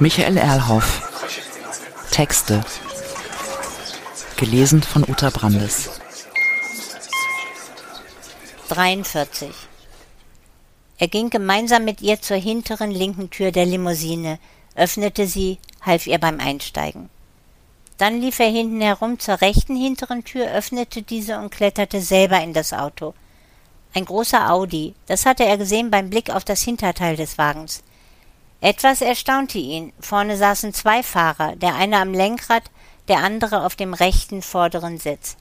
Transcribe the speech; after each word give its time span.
Michael 0.00 0.36
Erlhoff. 0.36 1.02
Texte. 2.12 2.64
Gelesen 4.36 4.80
von 4.80 5.02
Uta 5.02 5.30
Brandes. 5.30 5.90
43. 8.68 9.50
Er 10.98 11.08
ging 11.08 11.30
gemeinsam 11.30 11.84
mit 11.84 12.00
ihr 12.00 12.22
zur 12.22 12.36
hinteren 12.36 12.92
linken 12.92 13.30
Tür 13.30 13.50
der 13.50 13.66
Limousine, 13.66 14.38
öffnete 14.76 15.26
sie, 15.26 15.58
half 15.82 16.06
ihr 16.06 16.18
beim 16.18 16.38
Einsteigen. 16.38 17.10
Dann 17.96 18.20
lief 18.20 18.38
er 18.38 18.50
hinten 18.50 18.80
herum 18.80 19.18
zur 19.18 19.40
rechten 19.40 19.74
hinteren 19.74 20.22
Tür, 20.22 20.48
öffnete 20.52 21.02
diese 21.02 21.40
und 21.40 21.50
kletterte 21.50 22.00
selber 22.00 22.40
in 22.40 22.52
das 22.52 22.72
Auto. 22.72 23.14
Ein 23.94 24.04
großer 24.04 24.48
Audi, 24.48 24.94
das 25.06 25.26
hatte 25.26 25.44
er 25.44 25.58
gesehen 25.58 25.90
beim 25.90 26.08
Blick 26.08 26.30
auf 26.30 26.44
das 26.44 26.62
Hinterteil 26.62 27.16
des 27.16 27.36
Wagens. 27.36 27.82
Etwas 28.60 29.00
erstaunte 29.02 29.58
ihn. 29.58 29.92
Vorne 30.00 30.36
saßen 30.36 30.74
zwei 30.74 31.02
Fahrer, 31.02 31.54
der 31.56 31.76
eine 31.76 31.98
am 31.98 32.12
Lenkrad, 32.12 32.64
der 33.06 33.18
andere 33.18 33.64
auf 33.64 33.76
dem 33.76 33.94
rechten 33.94 34.42
vorderen 34.42 34.98
Sitz. 34.98 35.36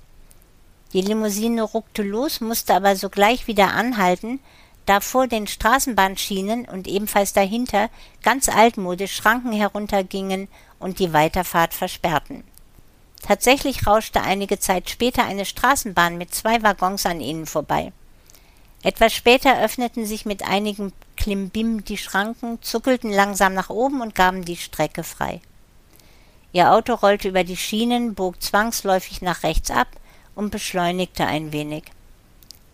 Die 0.93 1.01
Limousine 1.01 1.63
ruckte 1.63 2.03
los, 2.03 2.41
musste 2.41 2.73
aber 2.75 2.95
sogleich 2.95 3.47
wieder 3.47 3.73
anhalten, 3.73 4.39
da 4.85 5.01
vor 5.01 5.27
den 5.27 5.47
Straßenbahnschienen 5.47 6.65
und 6.65 6.87
ebenfalls 6.87 7.33
dahinter 7.33 7.89
ganz 8.23 8.47
altmodisch 8.47 9.13
Schranken 9.13 9.51
heruntergingen 9.51 10.47
und 10.79 10.99
die 10.99 11.11
Weiterfahrt 11.11 11.73
versperrten. 11.73 12.43
Tatsächlich 13.21 13.85
rauschte 13.85 14.21
einige 14.21 14.59
Zeit 14.59 14.89
später 14.89 15.25
eine 15.25 15.43
Straßenbahn 15.43 16.17
mit 16.17 16.33
zwei 16.33 16.63
Waggons 16.63 17.05
an 17.05 17.19
ihnen 17.19 17.47
vorbei. 17.47 17.91
Etwas 18.83 19.13
später 19.13 19.61
öffneten 19.63 20.05
sich 20.05 20.25
mit 20.25 20.47
einigem 20.47 20.93
Klimbim 21.15 21.83
die 21.83 21.97
Schranken, 21.97 22.61
zuckelten 22.61 23.11
langsam 23.11 23.53
nach 23.53 23.69
oben 23.69 24.01
und 24.01 24.15
gaben 24.15 24.45
die 24.45 24.57
Strecke 24.57 25.03
frei. 25.03 25.41
Ihr 26.53 26.71
Auto 26.71 26.93
rollte 26.93 27.29
über 27.29 27.43
die 27.43 27.57
Schienen, 27.57 28.15
bog 28.15 28.41
zwangsläufig 28.41 29.21
nach 29.21 29.43
rechts 29.43 29.71
ab 29.71 29.87
und 30.35 30.51
beschleunigte 30.51 31.25
ein 31.25 31.51
wenig. 31.51 31.83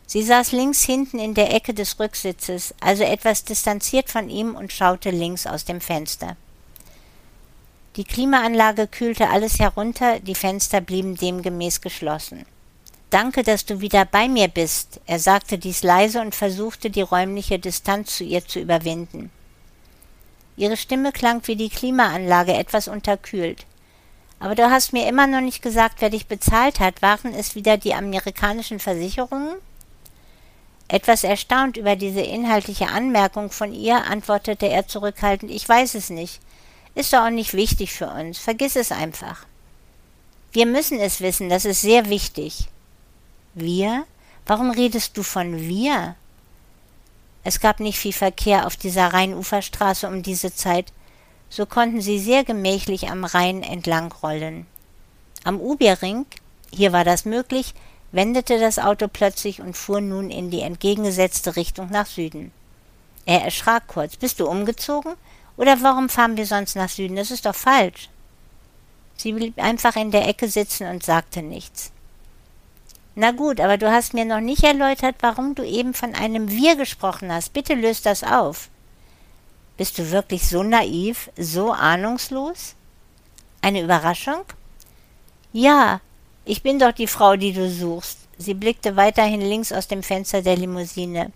Sie 0.05 0.21
saß 0.21 0.51
links 0.51 0.83
hinten 0.83 1.17
in 1.17 1.33
der 1.33 1.53
Ecke 1.53 1.73
des 1.73 1.99
Rücksitzes, 1.99 2.75
also 2.81 3.03
etwas 3.03 3.45
distanziert 3.45 4.09
von 4.09 4.29
ihm 4.29 4.55
und 4.55 4.71
schaute 4.71 5.09
links 5.09 5.47
aus 5.47 5.65
dem 5.65 5.81
Fenster. 5.81 6.35
Die 7.95 8.03
Klimaanlage 8.03 8.87
kühlte 8.87 9.29
alles 9.29 9.59
herunter, 9.59 10.19
die 10.19 10.35
Fenster 10.35 10.81
blieben 10.81 11.15
demgemäß 11.15 11.81
geschlossen. 11.81 12.45
Danke, 13.13 13.43
dass 13.43 13.63
du 13.63 13.79
wieder 13.79 14.05
bei 14.05 14.27
mir 14.27 14.47
bist. 14.47 14.99
Er 15.05 15.19
sagte 15.19 15.59
dies 15.59 15.83
leise 15.83 16.19
und 16.19 16.33
versuchte, 16.33 16.89
die 16.89 17.03
räumliche 17.03 17.59
Distanz 17.59 18.17
zu 18.17 18.23
ihr 18.23 18.43
zu 18.43 18.59
überwinden. 18.59 19.29
Ihre 20.57 20.77
Stimme 20.77 21.11
klang 21.11 21.45
wie 21.45 21.55
die 21.55 21.69
Klimaanlage 21.69 22.55
etwas 22.55 22.87
unterkühlt. 22.87 23.67
Aber 24.39 24.55
du 24.55 24.67
hast 24.67 24.93
mir 24.93 25.07
immer 25.07 25.27
noch 25.27 25.41
nicht 25.41 25.61
gesagt, 25.61 25.97
wer 26.01 26.09
dich 26.09 26.25
bezahlt 26.25 26.79
hat. 26.79 27.03
Waren 27.03 27.35
es 27.35 27.53
wieder 27.53 27.77
die 27.77 27.93
amerikanischen 27.93 28.79
Versicherungen? 28.79 29.57
Etwas 30.87 31.23
erstaunt 31.23 31.77
über 31.77 31.95
diese 31.95 32.21
inhaltliche 32.21 32.87
Anmerkung 32.87 33.51
von 33.51 33.75
ihr, 33.75 34.05
antwortete 34.05 34.69
er 34.69 34.87
zurückhaltend, 34.87 35.51
ich 35.51 35.69
weiß 35.69 35.93
es 35.93 36.09
nicht. 36.09 36.41
Ist 36.95 37.13
doch 37.13 37.27
auch 37.27 37.29
nicht 37.29 37.53
wichtig 37.53 37.93
für 37.93 38.07
uns. 38.07 38.39
Vergiss 38.39 38.75
es 38.75 38.91
einfach. 38.91 39.45
Wir 40.51 40.65
müssen 40.65 40.99
es 40.99 41.21
wissen, 41.21 41.49
das 41.49 41.65
ist 41.65 41.81
sehr 41.81 42.09
wichtig. 42.09 42.69
Wir? 43.53 44.05
Warum 44.45 44.71
redest 44.71 45.17
du 45.17 45.23
von 45.23 45.59
wir? 45.59 46.15
Es 47.43 47.59
gab 47.59 47.79
nicht 47.79 47.99
viel 47.99 48.13
Verkehr 48.13 48.65
auf 48.65 48.77
dieser 48.77 49.13
Rheinuferstraße 49.13 50.07
um 50.07 50.23
diese 50.23 50.53
Zeit, 50.53 50.93
so 51.49 51.65
konnten 51.65 52.01
sie 52.01 52.19
sehr 52.19 52.43
gemächlich 52.43 53.09
am 53.09 53.25
Rhein 53.25 53.63
entlang 53.63 54.11
rollen. 54.11 54.65
Am 55.43 55.59
Ubierring, 55.59 56.25
hier 56.73 56.93
war 56.93 57.03
das 57.03 57.25
möglich, 57.25 57.73
wendete 58.11 58.59
das 58.59 58.79
Auto 58.79 59.07
plötzlich 59.07 59.61
und 59.61 59.75
fuhr 59.75 60.01
nun 60.01 60.29
in 60.29 60.49
die 60.49 60.61
entgegengesetzte 60.61 61.55
Richtung 61.55 61.89
nach 61.89 62.07
Süden. 62.07 62.51
Er 63.25 63.43
erschrak 63.43 63.87
kurz. 63.87 64.15
Bist 64.15 64.39
du 64.39 64.47
umgezogen? 64.47 65.13
Oder 65.57 65.81
warum 65.81 66.09
fahren 66.09 66.37
wir 66.37 66.45
sonst 66.45 66.75
nach 66.75 66.89
Süden? 66.89 67.15
Das 67.15 67.31
ist 67.31 67.45
doch 67.45 67.55
falsch. 67.55 68.09
Sie 69.15 69.33
blieb 69.33 69.61
einfach 69.61 69.95
in 69.95 70.11
der 70.11 70.27
Ecke 70.27 70.47
sitzen 70.47 70.87
und 70.87 71.03
sagte 71.03 71.41
nichts. 71.41 71.91
Na 73.15 73.31
gut, 73.31 73.59
aber 73.59 73.77
du 73.77 73.91
hast 73.91 74.13
mir 74.13 74.25
noch 74.25 74.39
nicht 74.39 74.63
erläutert, 74.63 75.15
warum 75.21 75.53
du 75.53 75.63
eben 75.63 75.93
von 75.93 76.15
einem 76.15 76.49
Wir 76.49 76.75
gesprochen 76.75 77.31
hast. 77.31 77.53
Bitte 77.53 77.75
löst 77.75 78.05
das 78.05 78.23
auf. 78.23 78.69
Bist 79.77 79.97
du 79.97 80.11
wirklich 80.11 80.47
so 80.47 80.63
naiv, 80.63 81.29
so 81.37 81.71
ahnungslos? 81.71 82.75
Eine 83.61 83.81
Überraschung? 83.81 84.43
Ja, 85.51 86.01
ich 86.45 86.63
bin 86.63 86.79
doch 86.79 86.91
die 86.91 87.07
Frau, 87.07 87.35
die 87.35 87.53
du 87.53 87.69
suchst. 87.69 88.19
Sie 88.37 88.53
blickte 88.55 88.95
weiterhin 88.95 89.41
links 89.41 89.71
aus 89.71 89.87
dem 89.87 90.03
Fenster 90.03 90.41
der 90.41 90.57
Limousine. 90.57 91.31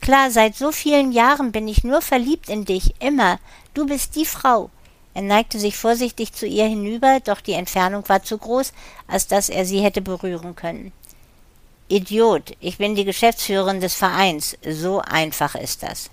Klar, 0.00 0.30
seit 0.30 0.56
so 0.56 0.72
vielen 0.72 1.12
Jahren 1.12 1.52
bin 1.52 1.68
ich 1.68 1.84
nur 1.84 2.00
verliebt 2.00 2.48
in 2.48 2.64
dich, 2.64 2.94
immer. 3.00 3.38
Du 3.74 3.86
bist 3.86 4.16
die 4.16 4.24
Frau. 4.24 4.70
Er 5.18 5.24
neigte 5.24 5.58
sich 5.58 5.76
vorsichtig 5.76 6.32
zu 6.32 6.46
ihr 6.46 6.66
hinüber, 6.66 7.18
doch 7.18 7.40
die 7.40 7.54
Entfernung 7.54 8.08
war 8.08 8.22
zu 8.22 8.38
groß, 8.38 8.72
als 9.08 9.26
dass 9.26 9.48
er 9.48 9.64
sie 9.64 9.80
hätte 9.80 10.00
berühren 10.00 10.54
können. 10.54 10.92
Idiot, 11.88 12.56
ich 12.60 12.78
bin 12.78 12.94
die 12.94 13.04
Geschäftsführerin 13.04 13.80
des 13.80 13.94
Vereins. 13.96 14.56
So 14.64 15.00
einfach 15.00 15.56
ist 15.56 15.82
das. 15.82 16.10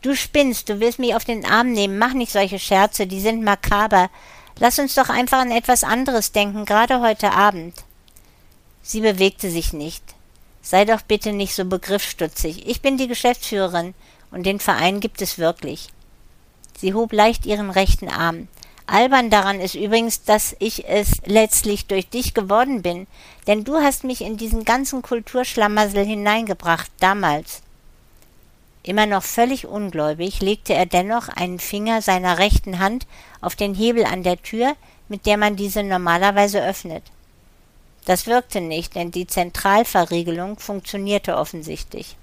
Du 0.00 0.16
spinnst, 0.16 0.70
du 0.70 0.80
willst 0.80 0.98
mich 0.98 1.14
auf 1.14 1.26
den 1.26 1.44
Arm 1.44 1.72
nehmen, 1.72 1.98
mach 1.98 2.14
nicht 2.14 2.32
solche 2.32 2.58
Scherze, 2.58 3.06
die 3.06 3.20
sind 3.20 3.44
makaber. 3.44 4.08
Lass 4.58 4.78
uns 4.78 4.94
doch 4.94 5.10
einfach 5.10 5.40
an 5.40 5.50
etwas 5.50 5.84
anderes 5.84 6.32
denken, 6.32 6.64
gerade 6.64 7.02
heute 7.02 7.32
Abend. 7.32 7.74
Sie 8.82 9.02
bewegte 9.02 9.50
sich 9.50 9.74
nicht. 9.74 10.02
Sei 10.62 10.86
doch 10.86 11.02
bitte 11.02 11.34
nicht 11.34 11.54
so 11.54 11.66
begriffsstutzig. 11.66 12.66
Ich 12.66 12.80
bin 12.80 12.96
die 12.96 13.08
Geschäftsführerin 13.08 13.92
und 14.30 14.46
den 14.46 14.58
Verein 14.58 15.00
gibt 15.00 15.20
es 15.20 15.36
wirklich. 15.36 15.90
Sie 16.76 16.94
hob 16.94 17.12
leicht 17.12 17.46
ihren 17.46 17.70
rechten 17.70 18.08
Arm. 18.08 18.48
Albern 18.86 19.30
daran 19.30 19.60
ist 19.60 19.74
übrigens, 19.74 20.24
dass 20.24 20.54
ich 20.58 20.86
es 20.88 21.22
letztlich 21.24 21.86
durch 21.86 22.08
dich 22.08 22.34
geworden 22.34 22.82
bin, 22.82 23.06
denn 23.46 23.64
du 23.64 23.76
hast 23.76 24.04
mich 24.04 24.20
in 24.20 24.36
diesen 24.36 24.64
ganzen 24.64 25.00
Kulturschlamassel 25.00 26.04
hineingebracht, 26.04 26.90
damals. 27.00 27.62
Immer 28.82 29.06
noch 29.06 29.22
völlig 29.22 29.66
ungläubig 29.66 30.40
legte 30.40 30.74
er 30.74 30.84
dennoch 30.84 31.28
einen 31.28 31.58
Finger 31.58 32.02
seiner 32.02 32.38
rechten 32.38 32.78
Hand 32.78 33.06
auf 33.40 33.56
den 33.56 33.74
Hebel 33.74 34.04
an 34.04 34.22
der 34.22 34.42
Tür, 34.42 34.76
mit 35.08 35.24
der 35.24 35.38
man 35.38 35.56
diese 35.56 35.82
normalerweise 35.82 36.62
öffnet. 36.62 37.02
Das 38.04 38.26
wirkte 38.26 38.60
nicht, 38.60 38.94
denn 38.94 39.10
die 39.10 39.26
Zentralverriegelung 39.26 40.58
funktionierte 40.58 41.38
offensichtlich. 41.38 42.16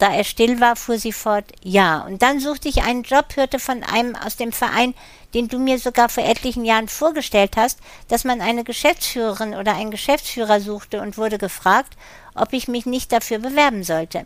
Da 0.00 0.14
er 0.14 0.24
still 0.24 0.60
war, 0.62 0.76
fuhr 0.76 0.98
sie 0.98 1.12
fort, 1.12 1.44
ja, 1.62 2.00
und 2.00 2.22
dann 2.22 2.40
suchte 2.40 2.70
ich 2.70 2.82
einen 2.82 3.02
Job, 3.02 3.36
hörte 3.36 3.58
von 3.58 3.82
einem 3.82 4.16
aus 4.16 4.36
dem 4.36 4.50
Verein, 4.50 4.94
den 5.34 5.48
du 5.48 5.58
mir 5.58 5.78
sogar 5.78 6.08
vor 6.08 6.24
etlichen 6.24 6.64
Jahren 6.64 6.88
vorgestellt 6.88 7.58
hast, 7.58 7.78
dass 8.08 8.24
man 8.24 8.40
eine 8.40 8.64
Geschäftsführerin 8.64 9.54
oder 9.54 9.74
einen 9.74 9.90
Geschäftsführer 9.90 10.62
suchte 10.62 11.02
und 11.02 11.18
wurde 11.18 11.36
gefragt, 11.36 11.98
ob 12.34 12.54
ich 12.54 12.66
mich 12.66 12.86
nicht 12.86 13.12
dafür 13.12 13.40
bewerben 13.40 13.84
sollte. 13.84 14.24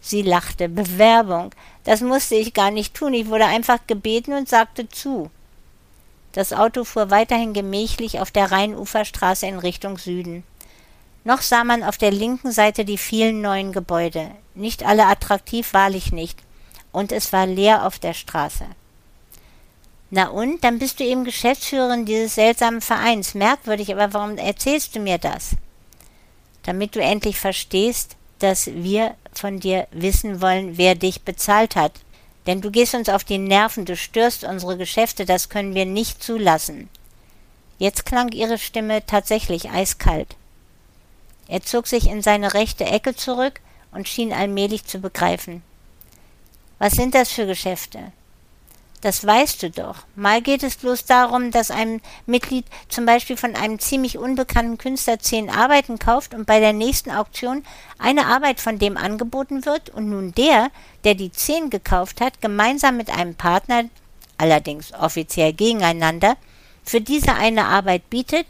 Sie 0.00 0.22
lachte. 0.22 0.68
Bewerbung. 0.68 1.50
Das 1.82 2.00
musste 2.00 2.36
ich 2.36 2.54
gar 2.54 2.70
nicht 2.70 2.94
tun. 2.94 3.12
Ich 3.12 3.26
wurde 3.26 3.46
einfach 3.46 3.80
gebeten 3.88 4.34
und 4.34 4.48
sagte 4.48 4.88
zu. 4.88 5.32
Das 6.30 6.52
Auto 6.52 6.84
fuhr 6.84 7.10
weiterhin 7.10 7.54
gemächlich 7.54 8.20
auf 8.20 8.30
der 8.30 8.52
Rheinuferstraße 8.52 9.46
in 9.46 9.58
Richtung 9.58 9.98
Süden. 9.98 10.44
Noch 11.28 11.42
sah 11.42 11.62
man 11.62 11.82
auf 11.82 11.98
der 11.98 12.10
linken 12.10 12.52
Seite 12.52 12.86
die 12.86 12.96
vielen 12.96 13.42
neuen 13.42 13.72
Gebäude. 13.72 14.30
Nicht 14.54 14.86
alle 14.86 15.04
attraktiv, 15.04 15.74
wahrlich 15.74 16.10
nicht. 16.10 16.38
Und 16.90 17.12
es 17.12 17.34
war 17.34 17.46
leer 17.46 17.86
auf 17.86 17.98
der 17.98 18.14
Straße. 18.14 18.64
Na 20.08 20.28
und, 20.28 20.64
dann 20.64 20.78
bist 20.78 21.00
du 21.00 21.04
eben 21.04 21.24
Geschäftsführerin 21.24 22.06
dieses 22.06 22.36
seltsamen 22.36 22.80
Vereins. 22.80 23.34
Merkwürdig, 23.34 23.92
aber 23.92 24.14
warum 24.14 24.38
erzählst 24.38 24.96
du 24.96 25.00
mir 25.00 25.18
das? 25.18 25.50
Damit 26.62 26.96
du 26.96 27.02
endlich 27.02 27.38
verstehst, 27.38 28.16
dass 28.38 28.68
wir 28.68 29.14
von 29.34 29.60
dir 29.60 29.86
wissen 29.90 30.40
wollen, 30.40 30.78
wer 30.78 30.94
dich 30.94 31.24
bezahlt 31.24 31.76
hat. 31.76 31.92
Denn 32.46 32.62
du 32.62 32.70
gehst 32.70 32.94
uns 32.94 33.10
auf 33.10 33.24
die 33.24 33.36
Nerven, 33.36 33.84
du 33.84 33.96
störst 33.96 34.44
unsere 34.44 34.78
Geschäfte, 34.78 35.26
das 35.26 35.50
können 35.50 35.74
wir 35.74 35.84
nicht 35.84 36.22
zulassen. 36.22 36.88
Jetzt 37.76 38.06
klang 38.06 38.32
ihre 38.32 38.56
Stimme 38.56 39.04
tatsächlich 39.04 39.68
eiskalt. 39.68 40.37
Er 41.48 41.62
zog 41.62 41.86
sich 41.86 42.08
in 42.08 42.22
seine 42.22 42.54
rechte 42.54 42.84
Ecke 42.84 43.16
zurück 43.16 43.60
und 43.90 44.06
schien 44.06 44.32
allmählich 44.32 44.84
zu 44.84 45.00
begreifen. 45.00 45.62
Was 46.78 46.92
sind 46.92 47.14
das 47.14 47.32
für 47.32 47.46
Geschäfte? 47.46 48.12
Das 49.00 49.24
weißt 49.24 49.62
du 49.62 49.70
doch. 49.70 49.98
Mal 50.16 50.42
geht 50.42 50.64
es 50.64 50.76
bloß 50.76 51.04
darum, 51.04 51.52
dass 51.52 51.70
ein 51.70 52.00
Mitglied 52.26 52.66
zum 52.88 53.06
Beispiel 53.06 53.36
von 53.36 53.54
einem 53.54 53.78
ziemlich 53.78 54.18
unbekannten 54.18 54.76
Künstler 54.76 55.20
zehn 55.20 55.50
Arbeiten 55.50 56.00
kauft 56.00 56.34
und 56.34 56.46
bei 56.46 56.58
der 56.58 56.72
nächsten 56.72 57.12
Auktion 57.12 57.64
eine 57.98 58.26
Arbeit 58.26 58.60
von 58.60 58.78
dem 58.78 58.96
angeboten 58.96 59.64
wird 59.64 59.90
und 59.90 60.10
nun 60.10 60.32
der, 60.32 60.70
der 61.04 61.14
die 61.14 61.30
zehn 61.30 61.70
gekauft 61.70 62.20
hat, 62.20 62.40
gemeinsam 62.40 62.96
mit 62.96 63.08
einem 63.10 63.36
Partner, 63.36 63.84
allerdings 64.36 64.92
offiziell 64.92 65.52
gegeneinander, 65.52 66.36
für 66.82 67.00
diese 67.00 67.34
eine 67.34 67.66
Arbeit 67.66 68.10
bietet, 68.10 68.46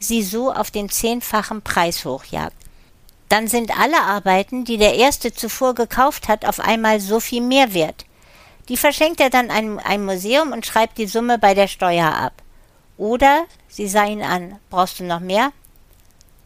sie 0.00 0.22
so 0.22 0.52
auf 0.52 0.70
den 0.70 0.88
zehnfachen 0.88 1.62
Preis 1.62 2.04
hochjagt. 2.04 2.56
Dann 3.28 3.46
sind 3.46 3.78
alle 3.78 4.00
Arbeiten, 4.00 4.64
die 4.64 4.76
der 4.76 4.96
erste 4.96 5.32
zuvor 5.32 5.74
gekauft 5.74 6.26
hat, 6.26 6.44
auf 6.44 6.58
einmal 6.58 6.98
so 7.00 7.20
viel 7.20 7.42
mehr 7.42 7.74
wert. 7.74 8.06
Die 8.68 8.76
verschenkt 8.76 9.20
er 9.20 9.30
dann 9.30 9.50
einem, 9.50 9.78
einem 9.78 10.06
Museum 10.06 10.52
und 10.52 10.66
schreibt 10.66 10.98
die 10.98 11.06
Summe 11.06 11.38
bei 11.38 11.54
der 11.54 11.68
Steuer 11.68 12.12
ab. 12.12 12.32
Oder 12.96 13.44
sie 13.68 13.88
sah 13.88 14.04
ihn 14.06 14.22
an, 14.22 14.58
brauchst 14.68 14.98
du 14.98 15.04
noch 15.04 15.20
mehr? 15.20 15.52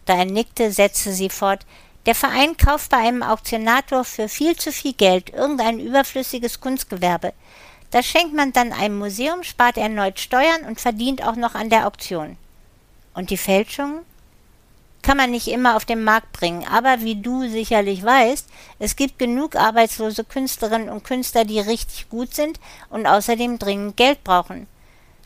Da 0.05 0.15
er 0.15 0.27
nickte, 0.27 0.71
setzte 0.71 1.13
sie 1.13 1.31
fort, 1.31 1.65
der 2.07 2.15
Verein 2.15 2.57
kauft 2.57 2.91
bei 2.91 2.99
einem 2.99 3.23
Auktionator 3.23 4.05
für 4.05 4.29
viel 4.29 4.57
zu 4.57 4.73
viel 4.73 4.93
Geld 4.93 5.31
irgendein 5.31 5.81
überflüssiges 5.81 6.61
Kunstgewerbe. 6.61 7.33
Das 7.91 8.05
schenkt 8.05 8.35
man 8.35 8.53
dann 8.53 8.73
einem 8.73 8.99
Museum, 8.99 9.43
spart 9.43 9.79
erneut 9.79 10.19
Steuern 10.19 10.65
und 10.67 10.81
verdient 10.81 11.27
auch 11.27 11.37
noch 11.37 11.55
an 11.55 11.71
der 11.71 11.87
Auktion. 11.87 12.37
Und 13.15 13.31
die 13.31 13.37
Fälschungen? 13.37 14.05
kann 15.05 15.19
man 15.19 15.31
nicht 15.31 15.49
immer 15.49 15.77
auf 15.77 15.85
den 15.85 16.03
Markt 16.03 16.33
bringen. 16.33 16.67
Aber 16.67 17.03
wie 17.03 17.21
du 17.21 17.47
sicherlich 17.49 18.03
weißt, 18.03 18.49
es 18.79 18.97
gibt 18.97 19.19
genug 19.19 19.55
arbeitslose 19.55 20.25
Künstlerinnen 20.25 20.89
und 20.89 21.05
Künstler, 21.05 21.45
die 21.45 21.61
richtig 21.61 22.09
gut 22.09 22.35
sind 22.35 22.59
und 22.89 23.07
außerdem 23.07 23.59
dringend 23.59 23.97
Geld 23.97 24.25
brauchen. 24.25 24.67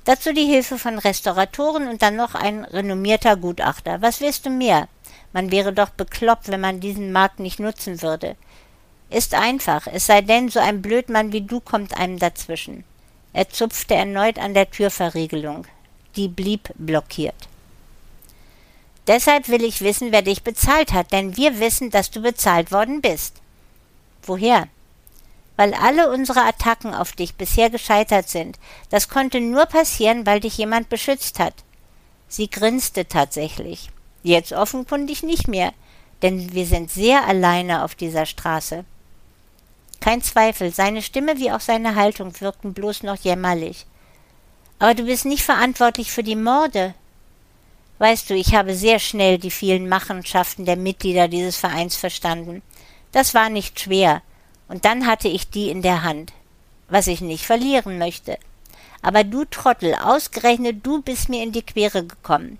Dazu 0.04 0.32
die 0.32 0.46
Hilfe 0.46 0.78
von 0.78 0.98
Restauratoren 0.98 1.86
und 1.88 2.02
dann 2.02 2.16
noch 2.16 2.34
ein 2.34 2.64
renommierter 2.64 3.36
Gutachter. 3.36 4.02
Was 4.02 4.20
willst 4.20 4.46
du 4.46 4.50
mehr? 4.50 4.88
Man 5.32 5.50
wäre 5.50 5.72
doch 5.72 5.90
bekloppt, 5.90 6.48
wenn 6.48 6.60
man 6.60 6.80
diesen 6.80 7.12
Markt 7.12 7.40
nicht 7.40 7.60
nutzen 7.60 8.02
würde. 8.02 8.34
Ist 9.10 9.34
einfach, 9.34 9.86
es 9.86 10.06
sei 10.06 10.22
denn, 10.22 10.48
so 10.48 10.60
ein 10.60 10.82
Blödmann 10.82 11.32
wie 11.32 11.42
du 11.42 11.60
kommt 11.60 11.96
einem 11.96 12.18
dazwischen. 12.18 12.84
Er 13.32 13.48
zupfte 13.48 13.94
erneut 13.94 14.38
an 14.38 14.54
der 14.54 14.70
Türverriegelung. 14.70 15.66
Die 16.16 16.28
blieb 16.28 16.70
blockiert. 16.76 17.48
Deshalb 19.08 19.48
will 19.48 19.64
ich 19.64 19.80
wissen, 19.80 20.12
wer 20.12 20.20
dich 20.20 20.42
bezahlt 20.42 20.92
hat, 20.92 21.12
denn 21.12 21.36
wir 21.36 21.60
wissen, 21.60 21.90
dass 21.90 22.10
du 22.10 22.20
bezahlt 22.20 22.70
worden 22.70 23.00
bist. 23.00 23.36
Woher? 24.22 24.68
Weil 25.56 25.72
alle 25.72 26.12
unsere 26.12 26.42
Attacken 26.42 26.94
auf 26.94 27.12
dich 27.12 27.34
bisher 27.34 27.70
gescheitert 27.70 28.28
sind. 28.28 28.58
Das 28.90 29.08
konnte 29.08 29.40
nur 29.40 29.64
passieren, 29.64 30.26
weil 30.26 30.40
dich 30.40 30.58
jemand 30.58 30.90
beschützt 30.90 31.38
hat. 31.38 31.54
Sie 32.28 32.50
grinste 32.50 33.08
tatsächlich. 33.08 33.88
Jetzt 34.22 34.52
offenkundig 34.52 35.22
nicht 35.22 35.48
mehr, 35.48 35.72
denn 36.20 36.52
wir 36.52 36.66
sind 36.66 36.90
sehr 36.90 37.26
alleine 37.26 37.84
auf 37.84 37.94
dieser 37.94 38.26
Straße. 38.26 38.84
Kein 40.00 40.22
Zweifel, 40.22 40.72
seine 40.72 41.00
Stimme 41.00 41.38
wie 41.38 41.50
auch 41.50 41.60
seine 41.60 41.94
Haltung 41.94 42.38
wirkten 42.40 42.74
bloß 42.74 43.04
noch 43.04 43.16
jämmerlich. 43.16 43.86
Aber 44.78 44.94
du 44.94 45.04
bist 45.04 45.24
nicht 45.24 45.42
verantwortlich 45.42 46.12
für 46.12 46.22
die 46.22 46.36
Morde, 46.36 46.94
Weißt 47.98 48.30
du, 48.30 48.34
ich 48.34 48.54
habe 48.54 48.74
sehr 48.74 48.98
schnell 48.98 49.38
die 49.38 49.50
vielen 49.50 49.88
Machenschaften 49.88 50.64
der 50.64 50.76
Mitglieder 50.76 51.28
dieses 51.28 51.56
Vereins 51.56 51.96
verstanden. 51.96 52.62
Das 53.12 53.34
war 53.34 53.50
nicht 53.50 53.80
schwer, 53.80 54.22
und 54.68 54.84
dann 54.84 55.06
hatte 55.06 55.28
ich 55.28 55.50
die 55.50 55.70
in 55.70 55.82
der 55.82 56.02
Hand, 56.02 56.32
was 56.88 57.06
ich 57.06 57.20
nicht 57.20 57.44
verlieren 57.44 57.98
möchte. 57.98 58.38
Aber 59.02 59.24
du 59.24 59.44
Trottel, 59.44 59.94
ausgerechnet 59.94 60.86
du 60.86 61.02
bist 61.02 61.28
mir 61.28 61.42
in 61.42 61.52
die 61.52 61.62
Quere 61.62 62.04
gekommen. 62.04 62.58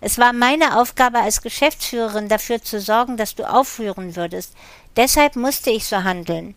Es 0.00 0.18
war 0.18 0.32
meine 0.32 0.78
Aufgabe 0.78 1.18
als 1.18 1.42
Geschäftsführerin 1.42 2.28
dafür 2.28 2.62
zu 2.62 2.80
sorgen, 2.80 3.16
dass 3.16 3.34
du 3.34 3.50
aufführen 3.50 4.14
würdest. 4.14 4.54
Deshalb 4.96 5.34
musste 5.34 5.70
ich 5.70 5.86
so 5.86 6.04
handeln. 6.04 6.54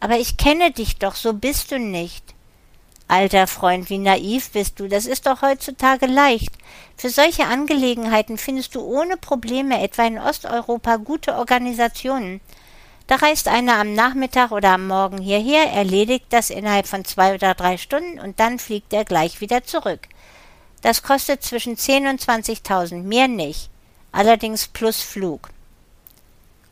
Aber 0.00 0.18
ich 0.18 0.36
kenne 0.36 0.72
dich 0.72 0.96
doch, 0.96 1.14
so 1.14 1.32
bist 1.32 1.70
du 1.70 1.78
nicht. 1.78 2.24
Alter 3.08 3.46
Freund, 3.46 3.88
wie 3.88 3.96
naiv 3.96 4.50
bist 4.50 4.78
du, 4.78 4.86
das 4.86 5.06
ist 5.06 5.26
doch 5.26 5.40
heutzutage 5.40 6.04
leicht. 6.04 6.52
Für 6.94 7.08
solche 7.08 7.46
Angelegenheiten 7.46 8.36
findest 8.36 8.74
du 8.74 8.82
ohne 8.82 9.16
Probleme 9.16 9.82
etwa 9.82 10.04
in 10.04 10.18
Osteuropa 10.18 10.96
gute 10.96 11.34
Organisationen. 11.36 12.42
Da 13.06 13.16
reist 13.16 13.48
einer 13.48 13.78
am 13.78 13.94
Nachmittag 13.94 14.52
oder 14.52 14.72
am 14.72 14.86
Morgen 14.86 15.16
hierher, 15.16 15.72
erledigt 15.72 16.26
das 16.28 16.50
innerhalb 16.50 16.86
von 16.86 17.06
zwei 17.06 17.34
oder 17.34 17.54
drei 17.54 17.78
Stunden 17.78 18.20
und 18.20 18.38
dann 18.38 18.58
fliegt 18.58 18.92
er 18.92 19.06
gleich 19.06 19.40
wieder 19.40 19.64
zurück. 19.64 20.00
Das 20.82 21.02
kostet 21.02 21.42
zwischen 21.42 21.78
zehn 21.78 22.06
und 22.06 22.20
zwanzigtausend, 22.20 23.06
mehr 23.06 23.26
nicht. 23.26 23.70
Allerdings 24.12 24.68
plus 24.68 25.00
Flug. 25.00 25.48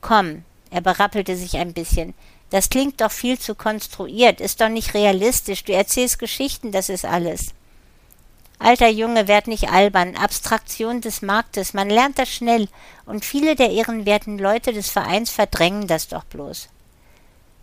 Komm, 0.02 0.44
er 0.70 0.82
berappelte 0.82 1.34
sich 1.34 1.56
ein 1.56 1.72
bisschen. 1.72 2.12
Das 2.56 2.70
klingt 2.70 3.03
doch 3.03 3.12
viel 3.12 3.38
zu 3.38 3.55
konstruiert, 3.55 4.41
ist 4.41 4.62
doch 4.62 4.70
nicht 4.70 4.94
realistisch. 4.94 5.62
Du 5.64 5.75
erzählst 5.75 6.19
Geschichten, 6.19 6.73
das 6.73 6.88
ist 6.88 7.05
alles. 7.05 7.49
Alter 8.58 8.88
Junge, 8.88 9.29
werd 9.29 9.47
nicht 9.47 9.69
albern. 9.69 10.17
Abstraktion 10.17 11.03
des 11.03 11.20
Marktes. 11.20 11.75
Man 11.75 11.91
lernt 11.91 12.19
das 12.19 12.31
schnell. 12.31 12.69
Und 13.05 13.26
viele 13.26 13.56
der 13.56 13.73
ehrenwerten 13.73 14.38
Leute 14.38 14.73
des 14.73 14.88
Vereins 14.88 15.29
verdrängen 15.29 15.87
das 15.87 16.08
doch 16.08 16.25
bloß. 16.25 16.70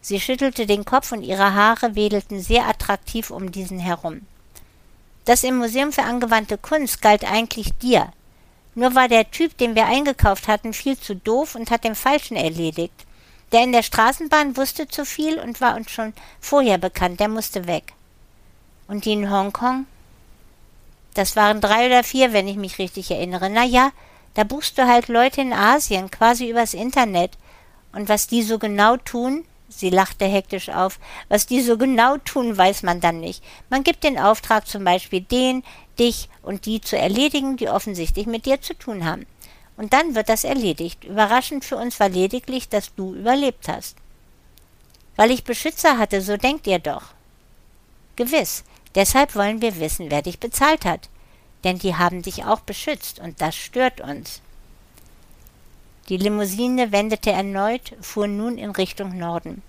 Sie 0.02 0.20
schüttelte 0.20 0.68
den 0.68 0.86
Kopf 0.86 1.12
und 1.12 1.24
ihre 1.24 1.56
Haare 1.56 1.96
wedelten 1.96 2.40
sehr 2.40 2.68
attraktiv 2.68 3.32
um 3.32 3.52
diesen 3.52 3.80
herum. 3.80 4.28
Das 5.26 5.44
im 5.44 5.58
Museum 5.58 5.92
für 5.92 6.04
angewandte 6.04 6.60
Kunst 6.60 7.02
galt 7.02 7.24
eigentlich 7.24 7.74
dir. 7.80 8.14
Nur 8.76 8.94
war 8.94 9.08
der 9.08 9.32
Typ, 9.32 9.58
den 9.58 9.74
wir 9.74 9.88
eingekauft 9.88 10.48
hatten, 10.48 10.72
viel 10.72 11.00
zu 11.00 11.16
doof 11.16 11.56
und 11.56 11.72
hat 11.72 11.84
den 11.84 11.96
Falschen 11.96 12.38
erledigt. 12.38 13.08
Der 13.54 13.64
in 13.64 13.72
der 13.72 13.84
Straßenbahn 13.84 14.58
wusste 14.58 14.88
zu 14.88 15.06
viel 15.06 15.40
und 15.40 15.62
war 15.62 15.76
uns 15.76 15.92
schon 15.92 16.14
vorher 16.40 16.80
bekannt, 16.80 17.20
der 17.20 17.28
musste 17.28 17.68
weg. 17.68 17.94
Und 18.88 19.06
die 19.06 19.14
in 19.14 19.32
Hongkong? 19.32 19.86
Das 21.14 21.36
waren 21.36 21.62
drei 21.62 21.86
oder 21.86 22.04
vier, 22.04 22.34
wenn 22.34 22.48
ich 22.48 22.58
mich 22.58 22.80
richtig 22.80 23.12
erinnere. 23.12 23.52
Na 23.52 23.64
ja, 23.64 23.92
da 24.34 24.44
buchst 24.44 24.80
du 24.80 24.88
halt 24.88 25.08
Leute 25.08 25.42
in 25.42 25.54
Asien, 25.54 26.10
quasi 26.10 26.50
übers 26.50 26.74
Internet. 26.74 27.38
Und 27.92 28.10
was 28.10 28.26
die 28.26 28.42
so 28.42 28.58
genau 28.58 28.98
tun, 28.98 29.46
sie 29.70 29.92
lachte 29.92 30.26
hektisch 30.26 30.70
auf, 30.70 31.00
was 31.30 31.46
die 31.46 31.62
so 31.62 31.78
genau 31.78 32.18
tun, 32.18 32.58
weiß 32.58 32.82
man 32.82 33.02
dann 33.02 33.20
nicht. 33.20 33.44
Man 33.70 33.84
gibt 33.84 34.04
den 34.04 34.18
Auftrag 34.18 34.68
zum 34.68 34.84
Beispiel 34.84 35.22
den, 35.22 35.64
dich 36.00 36.28
und 36.42 36.66
die 36.66 36.82
zu 36.82 36.98
erledigen, 36.98 37.58
die 37.58 37.70
offensichtlich 37.70 38.26
mit 38.26 38.48
dir 38.48 38.62
zu 38.62 38.74
tun 38.74 39.06
haben. 39.06 39.28
Und 39.78 39.94
dann 39.94 40.16
wird 40.16 40.30
das 40.30 40.44
erledigt. 40.44 41.04
Überraschend 41.04 41.66
für 41.66 41.78
uns 41.78 42.00
war 42.00 42.10
lediglich, 42.10 42.70
dass 42.70 42.94
du 42.96 43.16
überlebt 43.16 43.68
hast. 43.68 43.98
Weil 45.16 45.32
ich 45.32 45.44
Beschützer 45.44 45.98
hatte, 45.98 46.22
so 46.22 46.38
denkt 46.38 46.68
ihr 46.68 46.80
doch. 46.80 47.14
Gewiss. 48.16 48.64
Deshalb 48.96 49.36
wollen 49.36 49.62
wir 49.62 49.80
wissen, 49.80 50.12
wer 50.12 50.22
dich 50.22 50.40
bezahlt 50.40 50.86
hat. 50.86 51.10
Denn 51.64 51.80
die 51.80 51.96
haben 51.96 52.22
dich 52.22 52.46
auch 52.46 52.60
beschützt, 52.60 53.20
und 53.20 53.42
das 53.42 53.56
stört 53.56 54.02
uns. 54.02 54.42
Die 56.10 56.18
Limousine 56.18 56.92
wendete 56.92 57.32
erneut, 57.32 57.96
fuhr 58.02 58.28
nun 58.28 58.58
in 58.58 58.72
Richtung 58.72 59.18
Norden. 59.18 59.62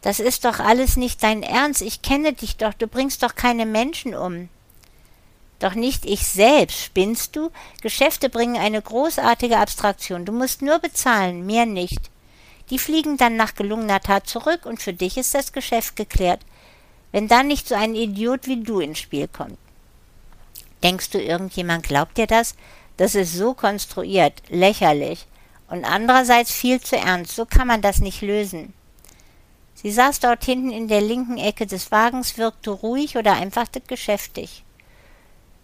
Das 0.00 0.18
ist 0.20 0.44
doch 0.44 0.58
alles 0.58 0.96
nicht 0.96 1.22
dein 1.22 1.42
Ernst. 1.42 1.82
Ich 1.82 2.02
kenne 2.02 2.32
dich 2.32 2.56
doch. 2.56 2.74
Du 2.74 2.86
bringst 2.86 3.22
doch 3.22 3.34
keine 3.34 3.66
Menschen 3.66 4.14
um. 4.14 4.48
Doch 5.62 5.76
nicht 5.76 6.06
ich 6.06 6.26
selbst, 6.26 6.80
spinnst 6.80 7.36
du? 7.36 7.52
Geschäfte 7.82 8.28
bringen 8.28 8.56
eine 8.56 8.82
großartige 8.82 9.58
Abstraktion. 9.58 10.24
Du 10.24 10.32
musst 10.32 10.60
nur 10.60 10.80
bezahlen, 10.80 11.46
mehr 11.46 11.66
nicht. 11.66 12.10
Die 12.70 12.80
fliegen 12.80 13.16
dann 13.16 13.36
nach 13.36 13.54
gelungener 13.54 14.00
Tat 14.00 14.26
zurück 14.26 14.66
und 14.66 14.82
für 14.82 14.92
dich 14.92 15.16
ist 15.16 15.36
das 15.36 15.52
Geschäft 15.52 15.94
geklärt, 15.94 16.40
wenn 17.12 17.28
dann 17.28 17.46
nicht 17.46 17.68
so 17.68 17.76
ein 17.76 17.94
Idiot 17.94 18.48
wie 18.48 18.60
du 18.60 18.80
ins 18.80 18.98
Spiel 18.98 19.28
kommt. 19.28 19.56
Denkst 20.82 21.10
du, 21.10 21.22
irgendjemand 21.22 21.84
glaubt 21.84 22.18
dir 22.18 22.26
das? 22.26 22.56
Das 22.96 23.14
ist 23.14 23.32
so 23.32 23.54
konstruiert, 23.54 24.42
lächerlich 24.48 25.26
und 25.68 25.84
andererseits 25.84 26.50
viel 26.50 26.80
zu 26.80 26.96
ernst. 26.96 27.36
So 27.36 27.46
kann 27.46 27.68
man 27.68 27.82
das 27.82 28.00
nicht 28.00 28.20
lösen. 28.20 28.74
Sie 29.74 29.92
saß 29.92 30.18
dort 30.18 30.44
hinten 30.44 30.72
in 30.72 30.88
der 30.88 31.02
linken 31.02 31.38
Ecke 31.38 31.66
des 31.68 31.92
Wagens, 31.92 32.36
wirkte 32.36 32.70
ruhig 32.70 33.16
oder 33.16 33.34
einfach 33.34 33.68
geschäftig. 33.86 34.64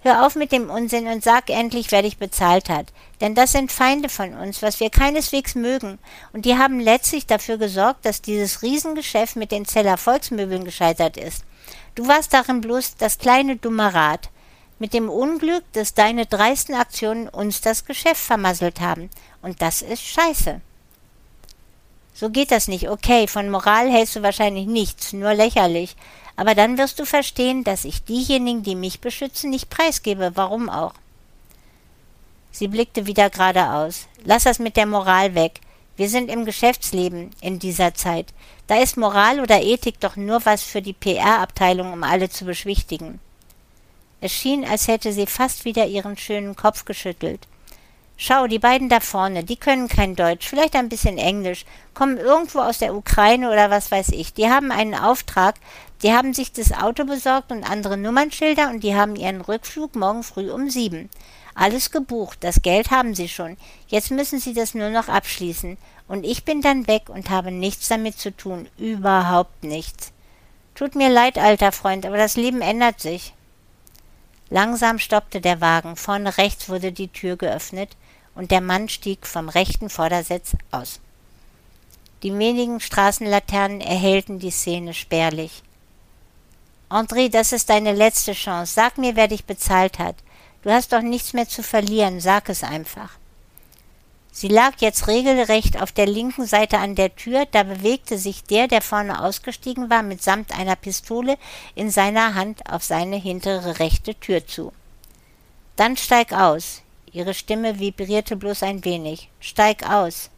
Hör 0.01 0.25
auf 0.25 0.37
mit 0.37 0.53
dem 0.53 0.71
Unsinn 0.71 1.09
und 1.09 1.25
sag 1.25 1.51
endlich, 1.51 1.91
wer 1.91 2.03
dich 2.03 2.19
bezahlt 2.19 2.69
hat. 2.69 2.93
Denn 3.21 3.35
das 3.35 3.53
sind 3.53 3.73
Feinde 3.73 4.09
von 4.09 4.35
uns, 4.35 4.63
was 4.63 4.79
wir 4.79 4.91
keineswegs 4.91 5.57
mögen. 5.57 5.99
Und 6.33 6.45
die 6.45 6.57
haben 6.57 6.79
letztlich 6.79 7.27
dafür 7.27 7.59
gesorgt, 7.59 8.05
dass 8.07 8.23
dieses 8.23 8.63
Riesengeschäft 8.63 9.35
mit 9.35 9.51
den 9.51 9.65
Zeller 9.65 9.97
Volksmöbeln 9.97 10.65
gescheitert 10.65 11.17
ist. 11.17 11.45
Du 11.97 12.07
warst 12.07 12.33
darin 12.33 12.61
bloß 12.61 12.97
das 12.97 13.19
kleine 13.19 13.57
dumme 13.57 13.93
Rad. 13.93 14.31
Mit 14.79 14.95
dem 14.95 15.11
Unglück, 15.11 15.65
dass 15.73 15.95
deine 15.95 16.27
dreisten 16.27 16.77
Aktionen 16.77 17.29
uns 17.29 17.61
das 17.61 17.85
Geschäft 17.85 18.21
vermasselt 18.21 18.81
haben. 18.81 19.11
Und 19.43 19.61
das 19.61 19.83
ist 19.83 20.03
scheiße. 20.03 20.61
So 22.15 22.31
geht 22.31 22.53
das 22.53 22.69
nicht. 22.69 22.89
Okay, 22.89 23.27
von 23.27 23.51
Moral 23.51 23.91
hältst 23.91 24.15
du 24.15 24.23
wahrscheinlich 24.23 24.67
nichts, 24.67 25.13
nur 25.13 25.35
lächerlich. 25.35 25.97
Aber 26.39 26.55
dann 26.55 26.79
wirst 26.79 27.01
du 27.01 27.05
verstehen, 27.05 27.65
dass 27.65 27.85
ich 27.85 28.05
diejenigen, 28.05 28.63
die 28.63 28.77
mich 28.77 29.01
beschützen, 29.01 29.51
nicht 29.51 29.71
preisgebe. 29.71 30.31
Warum 30.37 30.71
auch? 30.71 30.95
Sie 32.53 32.69
blickte 32.69 33.07
wieder 33.07 33.29
geradeaus. 33.29 34.07
Lass 34.23 34.45
das 34.45 34.61
mit 34.61 34.77
der 34.77 34.87
Moral 34.87 35.35
weg. 35.35 35.59
Wir 35.97 36.09
sind 36.09 36.31
im 36.31 36.45
Geschäftsleben 36.45 37.33
in 37.41 37.59
dieser 37.59 37.93
Zeit. 37.95 38.27
Da 38.69 38.77
ist 38.77 38.97
Moral 38.97 39.41
oder 39.41 39.61
Ethik 39.61 39.99
doch 39.99 40.15
nur 40.15 40.47
was 40.47 40.63
für 40.63 40.81
die 40.81 40.93
PR-Abteilung, 40.93 41.93
um 41.93 42.05
alle 42.05 42.31
zu 42.31 42.45
beschwichtigen. 42.45 43.19
Es 44.21 44.31
schien, 44.31 44.65
als 44.65 44.87
hätte 44.87 45.13
sie 45.13 45.27
fast 45.27 45.65
wieder 45.65 45.87
ihren 45.87 46.17
schönen 46.17 46.55
Kopf 46.55 46.85
geschüttelt. 46.85 47.49
Schau, 48.21 48.49
die 48.49 48.59
beiden 48.59 48.89
da 48.89 48.99
vorne, 48.99 49.45
die 49.45 49.55
können 49.55 49.87
kein 49.87 50.17
Deutsch, 50.17 50.49
vielleicht 50.49 50.75
ein 50.75 50.89
bisschen 50.89 51.19
Englisch, 51.19 51.65
kommen 51.95 52.19
irgendwo 52.19 52.59
aus 52.59 52.79
der 52.79 52.97
Ukraine 52.97 53.49
oder 53.49 53.71
was 53.71 53.93
weiß 53.93 54.09
ich. 54.09 54.35
Die 54.35 54.49
haben 54.49 54.73
einen 54.73 54.97
Auftrag, 54.97 55.55
die 56.03 56.13
haben 56.13 56.35
sich 56.35 56.51
das 56.51 56.73
Auto 56.73 57.05
besorgt 57.05 57.53
und 57.53 57.63
andere 57.63 57.97
Nummernschilder 57.97 58.71
und 58.71 58.83
die 58.83 58.97
haben 58.97 59.15
ihren 59.15 59.41
Rückflug 59.41 59.95
morgen 59.95 60.25
früh 60.25 60.51
um 60.51 60.69
sieben. 60.69 61.11
Alles 61.55 61.93
gebucht, 61.93 62.39
das 62.41 62.61
Geld 62.61 62.91
haben 62.91 63.15
sie 63.15 63.29
schon. 63.29 63.57
Jetzt 63.87 64.11
müssen 64.11 64.41
sie 64.41 64.53
das 64.53 64.75
nur 64.75 64.91
noch 64.91 65.07
abschließen. 65.07 65.79
Und 66.09 66.25
ich 66.25 66.45
bin 66.45 66.61
dann 66.61 66.89
weg 66.89 67.09
und 67.09 67.31
habe 67.31 67.53
nichts 67.53 67.87
damit 67.87 68.19
zu 68.19 68.37
tun. 68.37 68.69
Überhaupt 68.79 69.63
nichts. 69.63 70.11
Tut 70.75 70.97
mir 70.97 71.09
leid, 71.09 71.39
alter 71.39 71.71
Freund, 71.71 72.05
aber 72.05 72.17
das 72.17 72.37
Leben 72.37 72.63
ändert 72.63 73.01
sich. 73.01 73.33
Langsam 74.51 74.99
stoppte 74.99 75.41
der 75.41 75.61
Wagen. 75.61 75.95
Vorne 75.95 76.37
rechts 76.37 76.69
wurde 76.69 76.91
die 76.91 77.09
Tür 77.09 77.37
geöffnet 77.37 77.91
und 78.39 78.53
der 78.53 78.61
Mann 78.61 78.89
stieg 78.89 79.27
vom 79.27 79.49
rechten 79.49 79.91
Vordersitz 79.91 80.53
aus. 80.71 81.01
Die 82.23 82.33
wenigen 82.39 82.79
Straßenlaternen 82.79 83.81
erhellten 83.81 84.39
die 84.39 84.53
Szene 84.53 84.95
spärlich. 84.95 85.65
André, 86.89 87.31
das 87.31 87.53
ist 87.53 87.69
deine 87.69 87.93
letzte 87.93 88.35
Chance. 88.35 88.73
Sag 88.73 88.97
mir, 88.97 89.17
wer 89.17 89.27
dich 89.27 89.45
bezahlt 89.45 89.99
hat. 89.99 90.15
Du 90.63 90.71
hast 90.71 90.93
doch 90.93 91.03
nichts 91.03 91.33
mehr 91.33 91.49
zu 91.49 91.65
verlieren, 91.65 92.21
sag 92.21 92.49
es 92.49 92.63
einfach. 92.63 93.11
Sie 94.31 94.49
lag 94.49 94.75
jetzt 94.79 95.09
regelrecht 95.09 95.83
auf 95.83 95.91
der 95.91 96.07
linken 96.07 96.47
Seite 96.47 96.79
an 96.79 96.95
der 96.95 97.17
Tür, 97.17 97.45
da 97.51 97.65
bewegte 97.65 98.19
sich 98.19 98.45
der, 98.45 98.69
der 98.69 98.83
vorne 98.83 99.21
ausgestiegen 99.21 99.91
war, 99.91 100.05
mitsamt 100.05 100.57
einer 100.57 100.77
Pistole 100.77 101.39
in 101.75 101.91
seiner 101.91 102.37
Hand 102.37 102.71
auf 102.71 102.85
seine 102.85 103.17
hintere 103.17 103.81
rechte 103.81 104.15
Tür 104.15 104.47
zu. 104.47 104.73
Dann 105.75 105.97
steig 105.97 106.33
aus. 106.33 106.83
Ihre 107.13 107.35
Stimme 107.35 107.79
vibrierte 107.79 108.37
bloß 108.37 108.63
ein 108.63 108.85
wenig. 108.85 109.31
Steig 109.41 109.89
aus. 109.89 110.31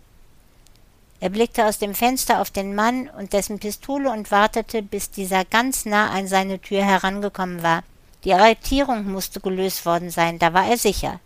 Er 1.21 1.29
blickte 1.29 1.67
aus 1.67 1.79
dem 1.79 1.95
Fenster 1.95 2.41
auf 2.41 2.51
den 2.51 2.75
Mann 2.75 3.11
und 3.11 3.33
dessen 3.33 3.59
Pistole 3.59 4.11
und 4.11 4.31
wartete, 4.31 4.83
bis 4.83 5.11
dieser 5.11 5.45
ganz 5.45 5.85
nah 5.85 6.11
an 6.11 6.27
seine 6.27 6.61
Tür 6.61 6.83
herangekommen 6.83 7.63
war. 7.63 7.83
Die 8.25 8.33
Arretierung 8.33 9.11
musste 9.11 9.41
gelöst 9.41 9.85
worden 9.85 10.11
sein, 10.11 10.39
da 10.39 10.53
war 10.53 10.67
er 10.67 10.79
sicher, 10.79 11.21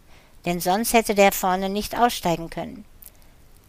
denn 0.46 0.60
sonst 0.60 0.92
hätte 0.92 1.14
der 1.14 1.32
vorne 1.32 1.68
nicht 1.68 1.96
aussteigen 1.98 2.50
können. 2.50 2.84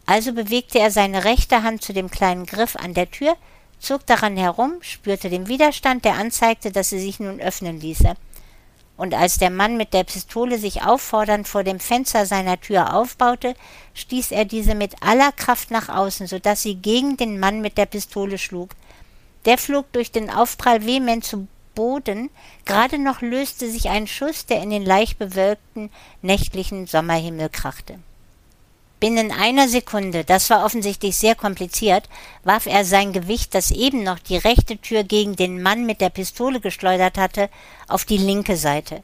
Also 0.05 0.33
bewegte 0.33 0.79
er 0.79 0.91
seine 0.91 1.25
rechte 1.25 1.63
Hand 1.63 1.83
zu 1.83 1.93
dem 1.93 2.09
kleinen 2.09 2.45
Griff 2.45 2.75
an 2.75 2.93
der 2.93 3.09
Tür, 3.09 3.35
zog 3.79 4.05
daran 4.05 4.37
herum, 4.37 4.73
spürte 4.81 5.29
den 5.29 5.47
Widerstand, 5.47 6.05
der 6.05 6.15
anzeigte, 6.15 6.71
dass 6.71 6.89
sie 6.89 6.99
sich 6.99 7.19
nun 7.19 7.39
öffnen 7.39 7.79
ließe. 7.79 8.15
Und 8.97 9.13
als 9.13 9.37
der 9.37 9.49
Mann 9.49 9.75
mit 9.77 9.93
der 9.93 10.05
Pistole 10.05 10.57
sich 10.57 10.83
auffordernd 10.83 11.47
vor 11.47 11.63
dem 11.63 11.79
Fenster 11.79 12.25
seiner 12.25 12.59
Tür 12.59 12.93
aufbaute, 12.93 13.55
stieß 13.93 14.31
er 14.31 14.45
diese 14.45 14.73
mit 14.73 15.01
aller 15.01 15.31
Kraft 15.33 15.69
nach 15.71 15.89
außen, 15.89 16.27
so 16.27 16.39
dass 16.39 16.63
sie 16.63 16.75
gegen 16.75 17.17
den 17.17 17.39
Mann 17.39 17.61
mit 17.61 17.77
der 17.77 17.87
Pistole 17.87 18.37
schlug. 18.37 18.69
Der 19.45 19.57
flog 19.57 19.91
durch 19.91 20.11
den 20.11 20.29
Aufprall 20.29 20.85
vehement 20.85 21.23
zu 21.25 21.47
Boden, 21.75 22.29
gerade 22.63 22.97
noch 22.97 23.21
löste 23.21 23.69
sich 23.69 23.89
ein 23.89 24.07
Schuss, 24.07 24.45
der 24.45 24.63
in 24.63 24.69
den 24.69 24.85
leicht 24.85 25.19
bewölkten 25.19 25.91
nächtlichen 26.21 26.87
Sommerhimmel 26.87 27.49
krachte. 27.49 27.99
Binnen 28.99 29.31
einer 29.31 29.67
Sekunde, 29.67 30.23
das 30.23 30.49
war 30.49 30.63
offensichtlich 30.63 31.17
sehr 31.17 31.35
kompliziert, 31.35 32.07
warf 32.43 32.65
er 32.65 32.85
sein 32.85 33.11
Gewicht, 33.11 33.53
das 33.53 33.71
eben 33.71 34.03
noch 34.03 34.19
die 34.19 34.37
rechte 34.37 34.77
Tür 34.77 35.03
gegen 35.03 35.35
den 35.35 35.61
Mann 35.61 35.85
mit 35.85 35.99
der 35.99 36.09
Pistole 36.09 36.61
geschleudert 36.61 37.17
hatte, 37.17 37.49
auf 37.87 38.05
die 38.05 38.17
linke 38.17 38.55
Seite. 38.55 39.03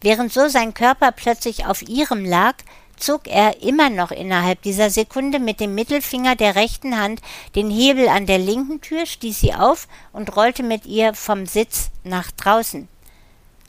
Während 0.00 0.32
so 0.32 0.48
sein 0.48 0.74
Körper 0.74 1.12
plötzlich 1.12 1.66
auf 1.66 1.82
ihrem 1.82 2.24
lag, 2.24 2.54
zog 2.96 3.28
er 3.28 3.62
immer 3.62 3.88
noch 3.88 4.10
innerhalb 4.10 4.62
dieser 4.62 4.90
Sekunde 4.90 5.38
mit 5.38 5.60
dem 5.60 5.74
Mittelfinger 5.74 6.36
der 6.36 6.56
rechten 6.56 6.98
Hand 6.98 7.20
den 7.54 7.70
Hebel 7.70 8.08
an 8.08 8.26
der 8.26 8.38
linken 8.38 8.80
Tür, 8.80 9.06
stieß 9.06 9.40
sie 9.40 9.54
auf 9.54 9.88
und 10.12 10.36
rollte 10.36 10.62
mit 10.62 10.86
ihr 10.86 11.14
vom 11.14 11.46
Sitz 11.46 11.90
nach 12.02 12.30
draußen. 12.32 12.88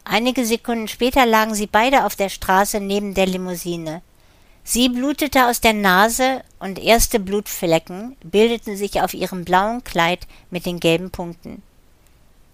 Einige 0.03 0.45
Sekunden 0.45 0.87
später 0.87 1.25
lagen 1.25 1.53
sie 1.53 1.67
beide 1.67 2.05
auf 2.05 2.15
der 2.15 2.29
Straße 2.29 2.79
neben 2.79 3.13
der 3.13 3.27
Limousine. 3.27 4.01
Sie 4.63 4.89
blutete 4.89 5.47
aus 5.47 5.59
der 5.59 5.73
Nase 5.73 6.43
und 6.59 6.79
erste 6.79 7.19
Blutflecken 7.19 8.15
bildeten 8.23 8.77
sich 8.77 9.01
auf 9.01 9.13
ihrem 9.13 9.43
blauen 9.43 9.83
Kleid 9.83 10.27
mit 10.51 10.65
den 10.65 10.79
gelben 10.79 11.09
Punkten. 11.09 11.63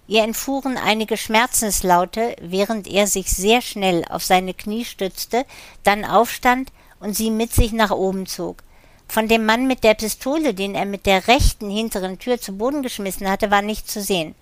Ihr 0.06 0.22
entfuhren 0.22 0.78
einige 0.78 1.18
Schmerzenslaute, 1.18 2.34
während 2.40 2.88
er 2.88 3.06
sich 3.06 3.30
sehr 3.30 3.60
schnell 3.60 4.06
auf 4.08 4.24
seine 4.24 4.54
Knie 4.54 4.86
stützte, 4.86 5.44
dann 5.84 6.06
aufstand 6.06 6.72
und 6.98 7.14
sie 7.14 7.30
mit 7.30 7.52
sich 7.52 7.72
nach 7.72 7.90
oben 7.90 8.26
zog. 8.26 8.62
Von 9.06 9.28
dem 9.28 9.44
Mann 9.44 9.66
mit 9.66 9.84
der 9.84 9.94
Pistole, 9.94 10.54
den 10.54 10.74
er 10.74 10.86
mit 10.86 11.04
der 11.04 11.28
rechten 11.28 11.68
hinteren 11.70 12.18
Tür 12.18 12.40
zu 12.40 12.52
Boden 12.52 12.82
geschmissen 12.82 13.28
hatte, 13.28 13.50
war 13.50 13.60
nichts 13.60 13.92
zu 13.92 14.02
sehen. 14.02 14.34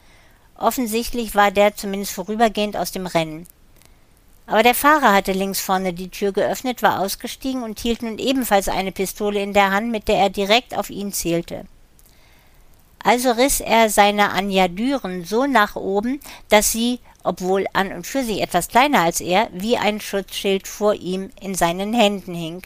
Offensichtlich 0.57 1.35
war 1.35 1.51
der 1.51 1.77
zumindest 1.77 2.13
vorübergehend 2.13 2.77
aus 2.77 2.93
dem 2.93 3.07
Rennen. 3.07 3.47
Aber 4.47 4.62
der 4.62 4.75
Fahrer 4.75 5.12
hatte 5.12 5.33
links 5.33 5.61
vorne 5.61 5.93
die 5.93 6.09
Tür 6.09 6.33
geöffnet, 6.33 6.83
war 6.83 7.00
ausgestiegen 7.00 7.65
und 7.65 7.81
hielt 7.81 8.03
nun 8.03 8.19
ebenfalls 8.19 8.69
eine 8.69 8.93
Pistole 8.93 9.43
in 9.43 9.53
der 9.53 9.73
Hand, 9.73 9.91
mit 9.91 10.07
der 10.07 10.19
er 10.19 10.31
direkt 10.31 10.76
auf 10.76 10.88
ihn 10.88 11.12
zielte. 11.12 11.65
Also 13.03 13.33
riss 13.33 13.61
er 13.61 13.91
seine 13.91 14.31
Anyadüren 14.31 15.25
so 15.25 15.47
nach 15.47 15.76
oben, 15.76 16.21
dass 16.49 16.73
sie, 16.73 17.00
obwohl 17.25 17.67
an 17.73 17.93
und 17.93 18.07
für 18.07 18.23
sich 18.23 18.41
etwas 18.41 18.69
kleiner 18.69 19.00
als 19.00 19.21
er, 19.21 19.49
wie 19.53 19.76
ein 19.76 20.00
Schutzschild 20.00 20.67
vor 20.67 20.95
ihm 20.95 21.31
in 21.41 21.55
seinen 21.55 21.93
Händen 21.93 22.35
hing. 22.35 22.62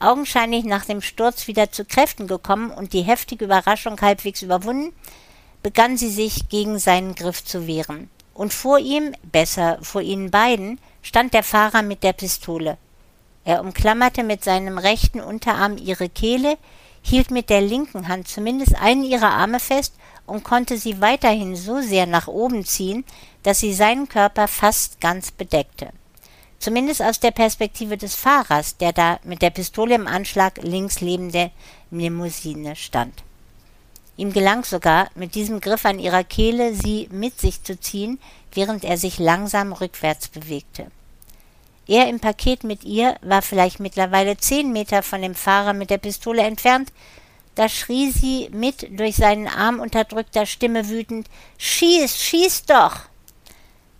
Augenscheinlich 0.00 0.64
nach 0.64 0.84
dem 0.84 1.02
Sturz 1.02 1.46
wieder 1.46 1.72
zu 1.72 1.84
Kräften 1.84 2.26
gekommen 2.26 2.70
und 2.70 2.92
die 2.92 3.02
heftige 3.02 3.46
Überraschung 3.46 4.00
halbwegs 4.00 4.42
überwunden, 4.42 4.94
begann 5.62 5.96
sie 5.96 6.10
sich 6.10 6.48
gegen 6.48 6.78
seinen 6.78 7.14
Griff 7.14 7.44
zu 7.44 7.66
wehren. 7.66 8.08
Und 8.38 8.54
vor 8.54 8.78
ihm, 8.78 9.16
besser 9.24 9.78
vor 9.82 10.00
ihnen 10.00 10.30
beiden, 10.30 10.78
stand 11.02 11.34
der 11.34 11.42
Fahrer 11.42 11.82
mit 11.82 12.04
der 12.04 12.12
Pistole. 12.12 12.78
Er 13.44 13.60
umklammerte 13.62 14.22
mit 14.22 14.44
seinem 14.44 14.78
rechten 14.78 15.18
Unterarm 15.18 15.76
ihre 15.76 16.08
Kehle, 16.08 16.56
hielt 17.02 17.32
mit 17.32 17.50
der 17.50 17.62
linken 17.62 18.06
Hand 18.06 18.28
zumindest 18.28 18.76
einen 18.76 19.02
ihrer 19.02 19.30
Arme 19.30 19.58
fest 19.58 19.94
und 20.24 20.44
konnte 20.44 20.78
sie 20.78 21.00
weiterhin 21.00 21.56
so 21.56 21.80
sehr 21.80 22.06
nach 22.06 22.28
oben 22.28 22.64
ziehen, 22.64 23.04
dass 23.42 23.58
sie 23.58 23.74
seinen 23.74 24.08
Körper 24.08 24.46
fast 24.46 25.00
ganz 25.00 25.32
bedeckte. 25.32 25.88
Zumindest 26.60 27.02
aus 27.02 27.18
der 27.18 27.32
Perspektive 27.32 27.96
des 27.96 28.14
Fahrers, 28.14 28.76
der 28.76 28.92
da 28.92 29.18
mit 29.24 29.42
der 29.42 29.50
Pistole 29.50 29.96
im 29.96 30.06
Anschlag 30.06 30.58
links 30.62 31.00
neben 31.00 31.32
der 31.32 31.50
Limousine 31.90 32.76
stand. 32.76 33.24
Ihm 34.18 34.32
gelang 34.32 34.64
sogar, 34.64 35.08
mit 35.14 35.36
diesem 35.36 35.60
Griff 35.60 35.84
an 35.84 36.00
ihrer 36.00 36.24
Kehle 36.24 36.74
sie 36.74 37.08
mit 37.12 37.40
sich 37.40 37.62
zu 37.62 37.78
ziehen, 37.78 38.18
während 38.52 38.84
er 38.84 38.98
sich 38.98 39.20
langsam 39.20 39.72
rückwärts 39.72 40.26
bewegte. 40.26 40.88
Er 41.86 42.08
im 42.08 42.18
Paket 42.18 42.64
mit 42.64 42.82
ihr 42.82 43.14
war 43.22 43.42
vielleicht 43.42 43.78
mittlerweile 43.78 44.36
zehn 44.36 44.72
Meter 44.72 45.04
von 45.04 45.22
dem 45.22 45.36
Fahrer 45.36 45.72
mit 45.72 45.90
der 45.90 45.98
Pistole 45.98 46.42
entfernt, 46.42 46.92
da 47.54 47.68
schrie 47.68 48.10
sie 48.10 48.48
mit 48.52 48.98
durch 48.98 49.14
seinen 49.14 49.46
Arm 49.46 49.78
unterdrückter 49.78 50.46
Stimme 50.46 50.88
wütend 50.88 51.28
Schieß, 51.56 52.20
schieß 52.20 52.64
doch. 52.64 53.02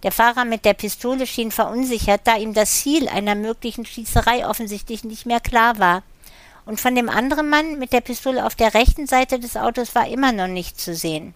Der 0.03 0.11
Fahrer 0.11 0.45
mit 0.45 0.65
der 0.65 0.75
Pistole 0.75 1.29
schien 1.29 1.53
verunsichert, 1.53 2.23
da 2.25 2.37
ihm 2.37 2.55
das 2.55 2.73
Ziel 2.73 3.09
einer 3.09 3.37
möglichen 3.37 3.87
Schießerei 3.87 4.49
offensichtlich 4.49 5.05
nicht 5.05 5.27
mehr 5.27 5.41
klar 5.41 5.79
war. 5.79 6.03
Und 6.69 6.79
von 6.79 6.95
dem 6.95 7.09
anderen 7.09 7.49
Mann 7.49 7.79
mit 7.79 7.95
der 7.95 8.03
Pistole 8.03 8.45
auf 8.45 8.55
der 8.55 8.75
rechten 8.75 9.07
Seite 9.07 9.41
des 9.41 9.57
Autos 9.57 9.95
war 9.95 10.07
immer 10.07 10.33
noch 10.33 10.49
nichts 10.49 10.85
zu 10.85 10.95
sehen. 10.95 11.33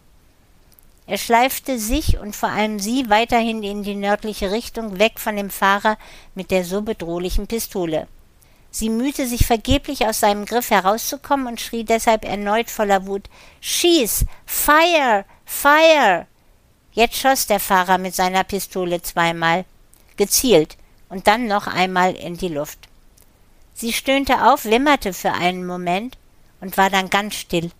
Er 1.07 1.17
schleifte 1.17 1.79
sich 1.79 2.19
und 2.19 2.37
vor 2.37 2.51
allem 2.51 2.79
sie 2.79 3.09
weiterhin 3.09 3.63
in 3.63 3.83
die 3.83 3.95
nördliche 3.95 4.51
Richtung, 4.51 4.99
weg 4.99 5.19
von 5.19 5.37
dem 5.37 5.49
Fahrer 5.49 5.97
mit 6.35 6.51
der 6.51 6.67
so 6.67 6.83
bedrohlichen 6.83 7.47
Pistole. 7.47 8.09
Sie 8.71 8.91
mühte 8.91 9.27
sich 9.27 9.47
vergeblich 9.47 10.07
aus 10.07 10.21
seinem 10.21 10.45
Griff 10.45 10.69
herauszukommen 10.69 11.47
und 11.47 11.63
schrie 11.63 11.85
deshalb 11.85 12.27
erneut 12.27 12.69
voller 12.69 13.07
Wut 13.07 13.31
Schieß. 13.63 14.27
Fire. 14.45 15.25
Fire. 15.47 16.27
Jetzt 16.93 17.17
schoss 17.17 17.47
der 17.47 17.59
Fahrer 17.59 17.97
mit 17.97 18.15
seiner 18.15 18.45
Pistole 18.45 19.01
zweimal, 19.01 19.65
gezielt 20.19 20.77
und 21.09 21.27
dann 21.27 21.47
noch 21.47 21.69
einmal 21.69 22.15
in 22.17 22.37
die 22.37 22.49
Luft. 22.49 22.92
Sie 23.75 23.93
stöhnte 23.93 24.47
auf, 24.51 24.65
wimmerte 24.65 25.13
für 25.13 25.33
einen 25.33 25.67
Moment 25.67 26.17
und 26.61 26.77
war 26.77 26.91
dann 26.91 27.11
ganz 27.11 27.35
still, 27.35 27.71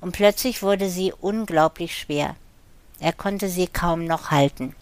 und 0.00 0.12
plötzlich 0.12 0.62
wurde 0.62 0.88
sie 0.88 1.12
unglaublich 1.20 1.98
schwer. 1.98 2.36
Er 3.00 3.12
konnte 3.12 3.48
sie 3.48 3.66
kaum 3.66 4.04
noch 4.04 4.30
halten. 4.30 4.74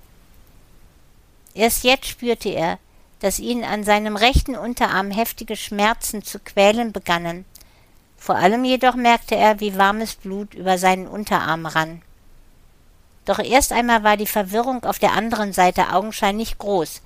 Erst 1.54 1.84
jetzt 1.84 2.06
spürte 2.06 2.50
er, 2.50 2.78
dass 3.20 3.38
ihn 3.38 3.64
an 3.64 3.84
seinem 3.84 4.16
rechten 4.16 4.56
Unterarm 4.56 5.10
heftige 5.10 5.56
Schmerzen 5.56 6.22
zu 6.22 6.38
quälen 6.38 6.92
begannen. 6.92 7.44
Vor 8.16 8.36
allem 8.36 8.64
jedoch 8.64 8.94
merkte 8.94 9.36
er, 9.36 9.60
wie 9.60 9.76
warmes 9.76 10.14
Blut 10.14 10.54
über 10.54 10.78
seinen 10.78 11.06
Unterarm 11.06 11.66
rann. 11.66 12.02
Doch 13.24 13.38
erst 13.38 13.72
einmal 13.72 14.02
war 14.02 14.16
die 14.16 14.26
Verwirrung 14.26 14.84
auf 14.84 14.98
der 14.98 15.12
anderen 15.12 15.52
Seite 15.52 15.92
augenscheinlich 15.92 16.58
groß. 16.58 17.02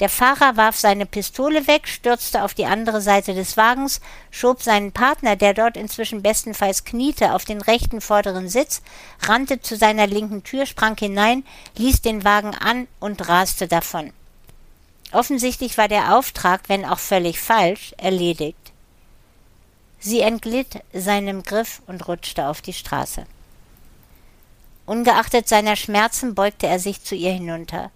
Der 0.00 0.08
Fahrer 0.08 0.56
warf 0.56 0.76
seine 0.76 1.06
Pistole 1.06 1.66
weg, 1.66 1.86
stürzte 1.86 2.42
auf 2.42 2.54
die 2.54 2.66
andere 2.66 3.00
Seite 3.00 3.34
des 3.34 3.56
Wagens, 3.56 4.00
schob 4.30 4.62
seinen 4.62 4.92
Partner, 4.92 5.36
der 5.36 5.54
dort 5.54 5.76
inzwischen 5.76 6.22
bestenfalls 6.22 6.84
kniete, 6.84 7.34
auf 7.34 7.44
den 7.44 7.60
rechten 7.60 8.00
vorderen 8.00 8.48
Sitz, 8.48 8.82
rannte 9.20 9.60
zu 9.60 9.76
seiner 9.76 10.06
linken 10.06 10.42
Tür, 10.42 10.66
sprang 10.66 10.96
hinein, 10.96 11.44
ließ 11.76 12.02
den 12.02 12.24
Wagen 12.24 12.54
an 12.54 12.88
und 12.98 13.28
raste 13.28 13.68
davon. 13.68 14.12
Offensichtlich 15.12 15.76
war 15.76 15.88
der 15.88 16.16
Auftrag, 16.16 16.62
wenn 16.68 16.86
auch 16.86 16.98
völlig 16.98 17.38
falsch, 17.38 17.94
erledigt. 17.98 18.72
Sie 20.00 20.20
entglitt 20.20 20.82
seinem 20.92 21.44
Griff 21.44 21.82
und 21.86 22.08
rutschte 22.08 22.48
auf 22.48 22.60
die 22.60 22.72
Straße. 22.72 23.24
Ungeachtet 24.84 25.48
seiner 25.48 25.76
Schmerzen 25.76 26.34
beugte 26.34 26.66
er 26.66 26.80
sich 26.80 27.04
zu 27.04 27.14
ihr 27.14 27.30
hinunter. 27.30 27.92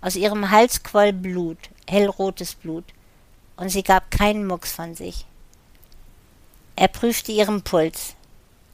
Aus 0.00 0.16
ihrem 0.16 0.50
Hals 0.50 0.82
quoll 0.82 1.12
Blut, 1.12 1.58
hellrotes 1.86 2.54
Blut, 2.54 2.84
und 3.56 3.68
sie 3.70 3.82
gab 3.82 4.10
keinen 4.10 4.46
Mucks 4.46 4.72
von 4.72 4.94
sich. 4.94 5.26
Er 6.76 6.88
prüfte 6.88 7.32
ihren 7.32 7.62
Puls. 7.62 8.14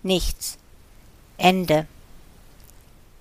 Nichts. 0.03 0.59
Ende. 1.39 1.87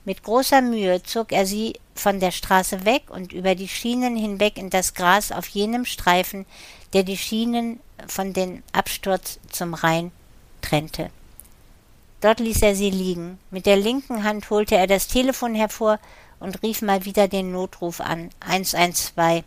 Mit 0.05 0.23
großer 0.23 0.61
Mühe 0.61 1.01
zog 1.03 1.31
er 1.31 1.45
sie 1.45 1.79
von 1.95 2.19
der 2.19 2.31
Straße 2.31 2.83
weg 2.83 3.03
und 3.07 3.31
über 3.31 3.55
die 3.55 3.69
Schienen 3.69 4.17
hinweg 4.17 4.57
in 4.57 4.69
das 4.69 4.93
Gras 4.93 5.31
auf 5.31 5.47
jenem 5.47 5.85
Streifen, 5.85 6.45
der 6.91 7.03
die 7.03 7.17
Schienen 7.17 7.79
von 8.07 8.33
dem 8.33 8.63
Absturz 8.73 9.39
zum 9.49 9.73
Rhein 9.73 10.11
trennte. 10.61 11.09
Dort 12.19 12.41
ließ 12.41 12.61
er 12.61 12.75
sie 12.75 12.89
liegen. 12.89 13.39
Mit 13.51 13.65
der 13.65 13.77
linken 13.77 14.23
Hand 14.23 14.49
holte 14.49 14.75
er 14.75 14.87
das 14.87 15.07
Telefon 15.07 15.55
hervor 15.55 15.99
und 16.43 16.61
rief 16.61 16.81
mal 16.81 17.05
wieder 17.05 17.27
den 17.27 17.51
Notruf 17.51 18.01
an. 18.01 18.29
112. 18.41 19.43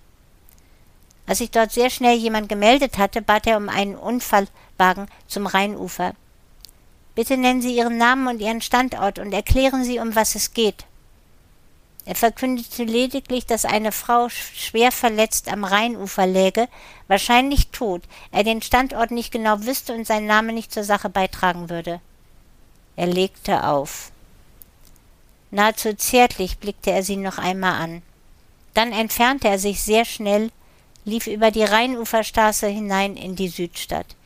Als 1.26 1.38
sich 1.38 1.50
dort 1.50 1.72
sehr 1.72 1.90
schnell 1.90 2.16
jemand 2.16 2.48
gemeldet 2.48 2.98
hatte, 2.98 3.22
bat 3.22 3.46
er 3.46 3.56
um 3.56 3.68
einen 3.68 3.96
Unfallwagen 3.96 5.08
zum 5.26 5.46
Rheinufer. 5.46 6.14
Bitte 7.14 7.36
nennen 7.36 7.62
Sie 7.62 7.76
Ihren 7.76 7.98
Namen 7.98 8.26
und 8.28 8.40
Ihren 8.40 8.60
Standort 8.60 9.18
und 9.18 9.32
erklären 9.32 9.84
Sie, 9.84 9.98
um 9.98 10.14
was 10.14 10.34
es 10.34 10.54
geht. 10.54 10.86
Er 12.04 12.14
verkündete 12.14 12.84
lediglich, 12.84 13.46
dass 13.46 13.64
eine 13.64 13.90
Frau 13.90 14.28
schwer 14.28 14.92
verletzt 14.92 15.52
am 15.52 15.64
Rheinufer 15.64 16.26
läge, 16.26 16.68
wahrscheinlich 17.08 17.68
tot, 17.70 18.02
er 18.30 18.44
den 18.44 18.62
Standort 18.62 19.10
nicht 19.10 19.32
genau 19.32 19.62
wüsste 19.62 19.92
und 19.92 20.06
sein 20.06 20.24
Name 20.24 20.52
nicht 20.52 20.72
zur 20.72 20.84
Sache 20.84 21.08
beitragen 21.08 21.68
würde. 21.68 22.00
Er 22.94 23.08
legte 23.08 23.64
auf. 23.64 24.12
Nahezu 25.56 25.94
zärtlich 25.94 26.58
blickte 26.58 26.90
er 26.90 27.02
sie 27.02 27.16
noch 27.16 27.38
einmal 27.38 27.80
an. 27.80 28.02
Dann 28.74 28.92
entfernte 28.92 29.48
er 29.48 29.58
sich 29.58 29.82
sehr 29.82 30.04
schnell, 30.04 30.50
lief 31.06 31.26
über 31.26 31.50
die 31.50 31.64
Rheinuferstraße 31.64 32.66
hinein 32.66 33.16
in 33.16 33.36
die 33.36 33.48
Südstadt. 33.48 34.16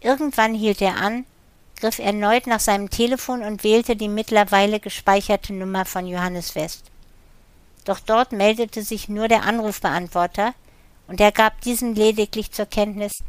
Irgendwann 0.00 0.54
hielt 0.54 0.80
er 0.80 0.96
an, 0.96 1.26
griff 1.78 1.98
erneut 1.98 2.46
nach 2.46 2.60
seinem 2.60 2.88
Telefon 2.88 3.42
und 3.42 3.64
wählte 3.64 3.96
die 3.96 4.08
mittlerweile 4.08 4.80
gespeicherte 4.80 5.52
Nummer 5.52 5.84
von 5.84 6.06
Johannes 6.06 6.54
West. 6.54 6.84
Doch 7.84 8.00
dort 8.00 8.32
meldete 8.32 8.82
sich 8.82 9.10
nur 9.10 9.28
der 9.28 9.42
Anrufbeantworter, 9.42 10.54
und 11.06 11.20
er 11.20 11.32
gab 11.32 11.60
diesen 11.60 11.94
lediglich 11.94 12.50
zur 12.50 12.64
Kenntnis 12.64 13.22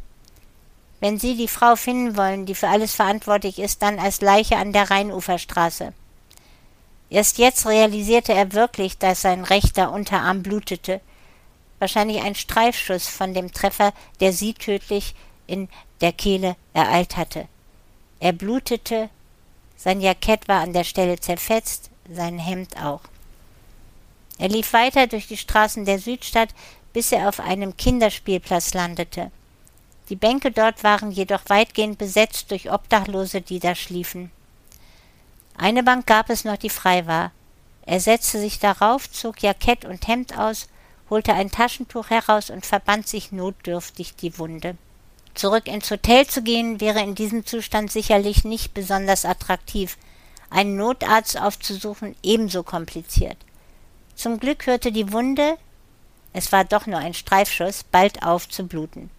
Wenn 0.98 1.18
Sie 1.18 1.36
die 1.36 1.48
Frau 1.48 1.76
finden 1.76 2.16
wollen, 2.16 2.46
die 2.46 2.54
für 2.54 2.68
alles 2.68 2.94
verantwortlich 2.94 3.58
ist, 3.58 3.82
dann 3.82 3.98
als 3.98 4.22
Leiche 4.22 4.56
an 4.56 4.72
der 4.72 4.90
Rheinuferstraße. 4.90 5.92
Erst 7.10 7.38
jetzt 7.38 7.66
realisierte 7.66 8.32
er 8.32 8.52
wirklich, 8.52 8.98
dass 8.98 9.22
sein 9.22 9.44
rechter 9.44 9.92
Unterarm 9.92 10.42
blutete, 10.42 11.00
wahrscheinlich 11.78 12.22
ein 12.22 12.34
Streifschuss 12.34 13.08
von 13.08 13.34
dem 13.34 13.52
Treffer, 13.52 13.92
der 14.20 14.32
sie 14.32 14.54
tödlich 14.54 15.14
in 15.46 15.68
der 16.00 16.12
Kehle 16.12 16.56
ereilt 16.72 17.16
hatte. 17.16 17.46
Er 18.20 18.32
blutete, 18.32 19.10
sein 19.76 20.00
Jackett 20.00 20.48
war 20.48 20.62
an 20.62 20.72
der 20.72 20.84
Stelle 20.84 21.20
zerfetzt, 21.20 21.90
sein 22.10 22.38
Hemd 22.38 22.82
auch. 22.82 23.02
Er 24.38 24.48
lief 24.48 24.72
weiter 24.72 25.06
durch 25.06 25.28
die 25.28 25.36
Straßen 25.36 25.84
der 25.84 25.98
Südstadt, 25.98 26.50
bis 26.92 27.12
er 27.12 27.28
auf 27.28 27.40
einem 27.40 27.76
Kinderspielplatz 27.76 28.74
landete. 28.74 29.30
Die 30.08 30.16
Bänke 30.16 30.50
dort 30.50 30.84
waren 30.84 31.10
jedoch 31.10 31.42
weitgehend 31.48 31.98
besetzt 31.98 32.50
durch 32.50 32.70
Obdachlose, 32.70 33.40
die 33.40 33.58
da 33.58 33.74
schliefen. 33.74 34.30
Eine 35.56 35.82
Bank 35.82 36.06
gab 36.06 36.30
es 36.30 36.44
noch, 36.44 36.56
die 36.56 36.70
frei 36.70 37.06
war. 37.06 37.32
Er 37.86 38.00
setzte 38.00 38.38
sich 38.38 38.58
darauf, 38.58 39.10
zog 39.10 39.42
Jackett 39.42 39.84
und 39.84 40.06
Hemd 40.08 40.38
aus, 40.38 40.68
holte 41.10 41.34
ein 41.34 41.50
Taschentuch 41.50 42.10
heraus 42.10 42.50
und 42.50 42.64
verband 42.64 43.06
sich 43.06 43.30
notdürftig 43.30 44.16
die 44.16 44.38
Wunde. 44.38 44.76
Zurück 45.34 45.66
ins 45.66 45.90
Hotel 45.90 46.26
zu 46.26 46.42
gehen 46.42 46.80
wäre 46.80 47.00
in 47.00 47.14
diesem 47.14 47.44
Zustand 47.44 47.90
sicherlich 47.90 48.44
nicht 48.44 48.72
besonders 48.72 49.24
attraktiv, 49.24 49.98
einen 50.50 50.76
Notarzt 50.76 51.40
aufzusuchen 51.40 52.14
ebenso 52.22 52.62
kompliziert. 52.62 53.36
Zum 54.14 54.38
Glück 54.38 54.66
hörte 54.66 54.92
die 54.92 55.12
Wunde, 55.12 55.58
es 56.32 56.52
war 56.52 56.64
doch 56.64 56.86
nur 56.86 56.98
ein 56.98 57.14
Streifschuss, 57.14 57.84
bald 57.84 58.22
auf 58.22 58.48
zu 58.48 58.66
bluten. 58.66 59.10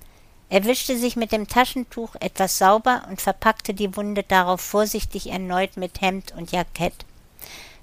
Er 0.56 0.64
wischte 0.64 0.98
sich 0.98 1.18
mit 1.18 1.34
dem 1.34 1.50
Taschentuch 1.50 2.16
etwas 2.22 2.58
sauber 2.58 3.04
und 3.10 3.22
verpackte 3.22 3.74
die 3.74 3.94
Wunde 3.98 4.24
darauf 4.24 4.62
vorsichtig 4.62 5.30
erneut 5.30 5.76
mit 5.76 6.00
Hemd 6.00 6.32
und 6.32 6.54
Jackett. 6.54 6.94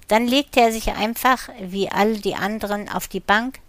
Dann 0.07 0.25
legte 0.25 0.59
er 0.59 0.71
sich 0.71 0.89
einfach, 0.93 1.49
wie 1.61 1.91
all 1.91 2.17
die 2.17 2.33
anderen, 2.33 2.89
auf 2.89 3.07
die 3.07 3.19
Bank, 3.19 3.59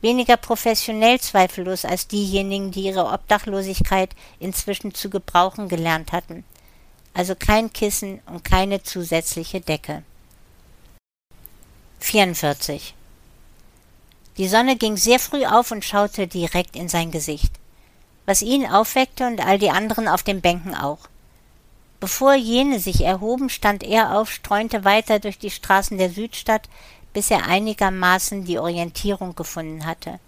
weniger 0.00 0.38
professionell 0.38 1.20
zweifellos 1.20 1.84
als 1.84 2.08
diejenigen, 2.08 2.70
die 2.70 2.84
ihre 2.84 3.04
Obdachlosigkeit 3.04 4.16
inzwischen 4.40 4.94
zu 4.94 5.10
gebrauchen 5.10 5.68
gelernt 5.68 6.12
hatten. 6.12 6.42
Also 7.12 7.34
kein 7.34 7.70
Kissen 7.70 8.22
und 8.24 8.44
keine 8.44 8.82
zusätzliche 8.82 9.60
Decke. 9.60 10.04
44. 12.00 12.94
Die 14.38 14.48
Sonne 14.48 14.76
ging 14.76 14.96
sehr 14.96 15.18
früh 15.18 15.44
auf 15.44 15.70
und 15.70 15.84
schaute 15.84 16.26
direkt 16.26 16.76
in 16.76 16.88
sein 16.88 17.10
Gesicht, 17.10 17.52
was 18.26 18.42
ihn 18.42 18.66
aufweckte 18.66 19.26
und 19.26 19.40
all 19.40 19.58
die 19.58 19.70
anderen 19.70 20.08
auf 20.08 20.22
den 20.22 20.40
Bänken 20.40 20.74
auch. 20.74 20.98
Bevor 22.00 22.34
jene 22.34 22.78
sich 22.78 23.02
erhoben, 23.02 23.48
stand 23.48 23.82
er 23.82 24.18
auf, 24.18 24.30
streunte 24.30 24.84
weiter 24.84 25.18
durch 25.18 25.38
die 25.38 25.50
Straßen 25.50 25.96
der 25.96 26.10
Südstadt, 26.10 26.68
bis 27.14 27.30
er 27.30 27.46
einigermaßen 27.46 28.44
die 28.44 28.58
Orientierung 28.58 29.34
gefunden 29.34 29.86
hatte. 29.86 30.20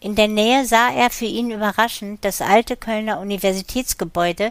In 0.00 0.16
der 0.16 0.26
Nähe 0.26 0.66
sah 0.66 0.90
er 0.90 1.10
für 1.10 1.26
ihn 1.26 1.52
überraschend 1.52 2.24
das 2.24 2.40
alte 2.40 2.76
Kölner 2.76 3.20
Universitätsgebäude, 3.20 4.50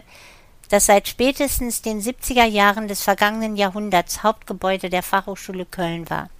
das 0.70 0.86
seit 0.86 1.06
spätestens 1.06 1.82
den 1.82 2.00
70er 2.00 2.46
Jahren 2.46 2.88
des 2.88 3.02
vergangenen 3.02 3.56
Jahrhunderts 3.56 4.22
Hauptgebäude 4.22 4.88
der 4.88 5.02
Fachhochschule 5.02 5.66
Köln 5.66 6.08
war. 6.08 6.30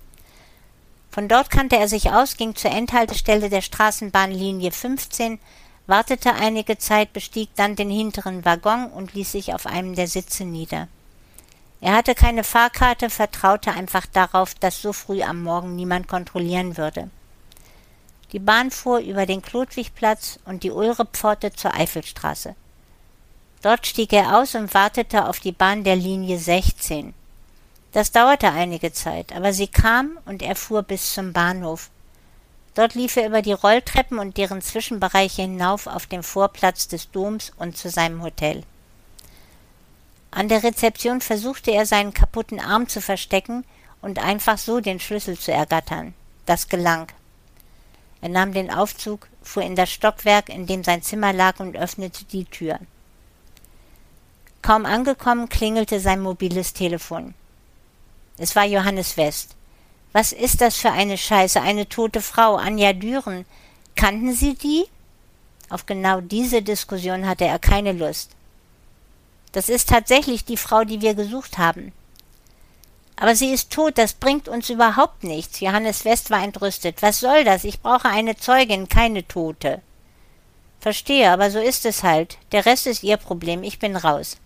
Von 1.11 1.29
dort 1.29 1.51
kannte 1.51 1.77
er 1.77 1.89
sich 1.89 2.11
aus, 2.11 2.39
ging 2.39 2.57
zur 2.57 2.71
Endhaltestelle 2.71 3.51
der 3.51 3.61
Straßenbahnlinie 3.61 4.73
15, 4.73 5.39
wartete 5.87 6.35
einige 6.35 6.79
Zeit, 6.79 7.13
bestieg 7.13 7.51
dann 7.57 7.77
den 7.77 7.91
hinteren 7.91 8.45
Waggon 8.45 8.87
und 8.87 9.15
ließ 9.15 9.33
sich 9.33 9.55
auf 9.55 9.67
einem 9.67 9.95
der 9.95 10.09
Sitze 10.09 10.45
nieder. 10.45 10.89
Er 11.81 11.95
hatte 11.95 12.15
keine 12.15 12.45
Fahrkarte, 12.45 13.11
vertraute 13.11 13.73
einfach 13.73 14.07
darauf, 14.07 14.55
dass 14.55 14.81
so 14.81 14.93
früh 14.93 15.23
am 15.23 15.43
Morgen 15.43 15.75
niemand 15.75 16.07
kontrollieren 16.07 16.77
würde. 16.77 17.11
Die 18.31 18.39
Bahn 18.39 18.71
fuhr 18.71 19.01
über 19.01 19.27
den 19.27 19.43
Klodwigplatz 19.43 20.39
und 20.45 20.63
die 20.63 20.71
Ulrepforte 20.71 21.53
zur 21.53 21.75
Eifelstraße. 21.75 22.55
Dort 23.63 23.87
stieg 23.87 24.13
er 24.13 24.39
aus 24.39 24.55
und 24.55 24.73
wartete 24.75 25.29
auf 25.29 25.39
die 25.39 25.53
Bahn 25.53 25.85
der 25.85 25.97
Linie 25.97 26.39
16. 26.39 27.15
Das 27.93 28.11
dauerte 28.11 28.51
einige 28.51 28.93
Zeit, 28.93 29.33
aber 29.35 29.53
sie 29.53 29.69
kam 29.69 30.19
und 30.25 30.41
er 30.41 30.57
fuhr 30.57 30.83
bis 30.83 31.13
zum 31.13 31.33
Bahnhof. 31.33 31.91
Dort 32.75 32.95
lief 32.95 33.17
er 33.17 33.27
über 33.27 33.43
die 33.43 33.53
Rolltreppen 33.53 34.19
und 34.19 34.37
deren 34.37 34.63
Zwischenbereiche 34.63 35.43
hinauf 35.43 35.87
auf 35.87 36.07
den 36.07 36.23
Vorplatz 36.23 36.89
des 36.89 37.11
Doms 37.11 37.53
und 37.57 37.77
zu 37.77 37.91
seinem 37.91 38.23
Hotel. 38.23 38.63
An 40.31 40.49
der 40.49 40.63
Rezeption 40.63 41.21
versuchte 41.21 41.71
er 41.71 41.85
seinen 41.85 42.15
kaputten 42.15 42.59
Arm 42.59 42.89
zu 42.89 43.03
verstecken 43.03 43.65
und 44.01 44.19
einfach 44.19 44.57
so 44.57 44.81
den 44.81 44.99
Schlüssel 44.99 45.39
zu 45.39 45.53
ergattern. 45.53 46.15
Das 46.47 46.69
gelang. 46.69 47.09
Er 48.23 48.31
nahm 48.31 48.55
den 48.55 48.73
Aufzug, 48.73 49.29
fuhr 49.43 49.63
in 49.63 49.77
das 49.77 49.91
Stockwerk, 49.91 50.49
in 50.49 50.67
dem 50.67 50.85
sein 50.85 51.03
Zimmer 51.03 51.33
lag, 51.33 51.61
und 51.61 51.77
öffnete 51.77 52.25
die 52.25 52.47
Tür. 52.47 52.79
Kaum 54.63 54.87
angekommen, 54.87 55.49
klingelte 55.49 56.01
sein 56.01 56.21
mobiles 56.21 56.73
Telefon. 56.73 57.35
Es 58.39 58.57
war 58.57 58.65
Johannes 58.65 59.17
West. 59.17 59.57
Was 60.13 60.33
ist 60.33 60.61
das 60.61 60.77
für 60.77 60.91
eine 60.91 61.17
Scheiße, 61.17 61.61
eine 61.61 61.89
tote 61.89 62.21
Frau, 62.21 62.57
Anja 62.57 62.93
Düren? 62.93 63.47
Kannten 63.95 64.35
Sie 64.35 64.55
die? 64.55 64.85
Auf 65.71 65.87
genau 65.87 66.21
diese 66.21 66.61
Diskussion 66.61 67.27
hatte 67.27 67.47
er 67.47 67.59
keine 67.59 67.93
Lust. 67.93 68.31
Das 69.53 69.69
ist 69.69 69.89
tatsächlich 69.89 70.45
die 70.45 70.57
Frau, 70.57 70.85
die 70.85 71.01
wir 71.01 71.15
gesucht 71.15 71.57
haben. 71.59 71.93
Aber 73.17 73.37
sie 73.37 73.53
ist 73.53 73.71
tot, 73.71 73.99
das 73.99 74.15
bringt 74.15 74.49
uns 74.49 74.69
überhaupt 74.69 75.25
nichts. 75.25 75.61
Johannes 75.61 76.05
West 76.05 76.31
war 76.31 76.43
entrüstet. 76.43 77.03
Was 77.03 77.21
soll 77.21 77.45
das? 77.45 77.65
Ich 77.65 77.81
brauche 77.81 78.09
eine 78.09 78.37
Zeugin, 78.37 78.89
keine 78.89 79.27
Tote. 79.27 79.81
Verstehe, 80.81 81.31
aber 81.31 81.51
so 81.51 81.61
ist 81.61 81.87
es 81.87 82.03
halt. 82.03 82.39
Der 82.51 82.67
Rest 82.67 82.87
ist 82.87 83.05
Ihr 83.05 83.17
Problem, 83.17 83.63
ich 83.63 83.79
bin 83.79 83.97
raus. 83.97 84.39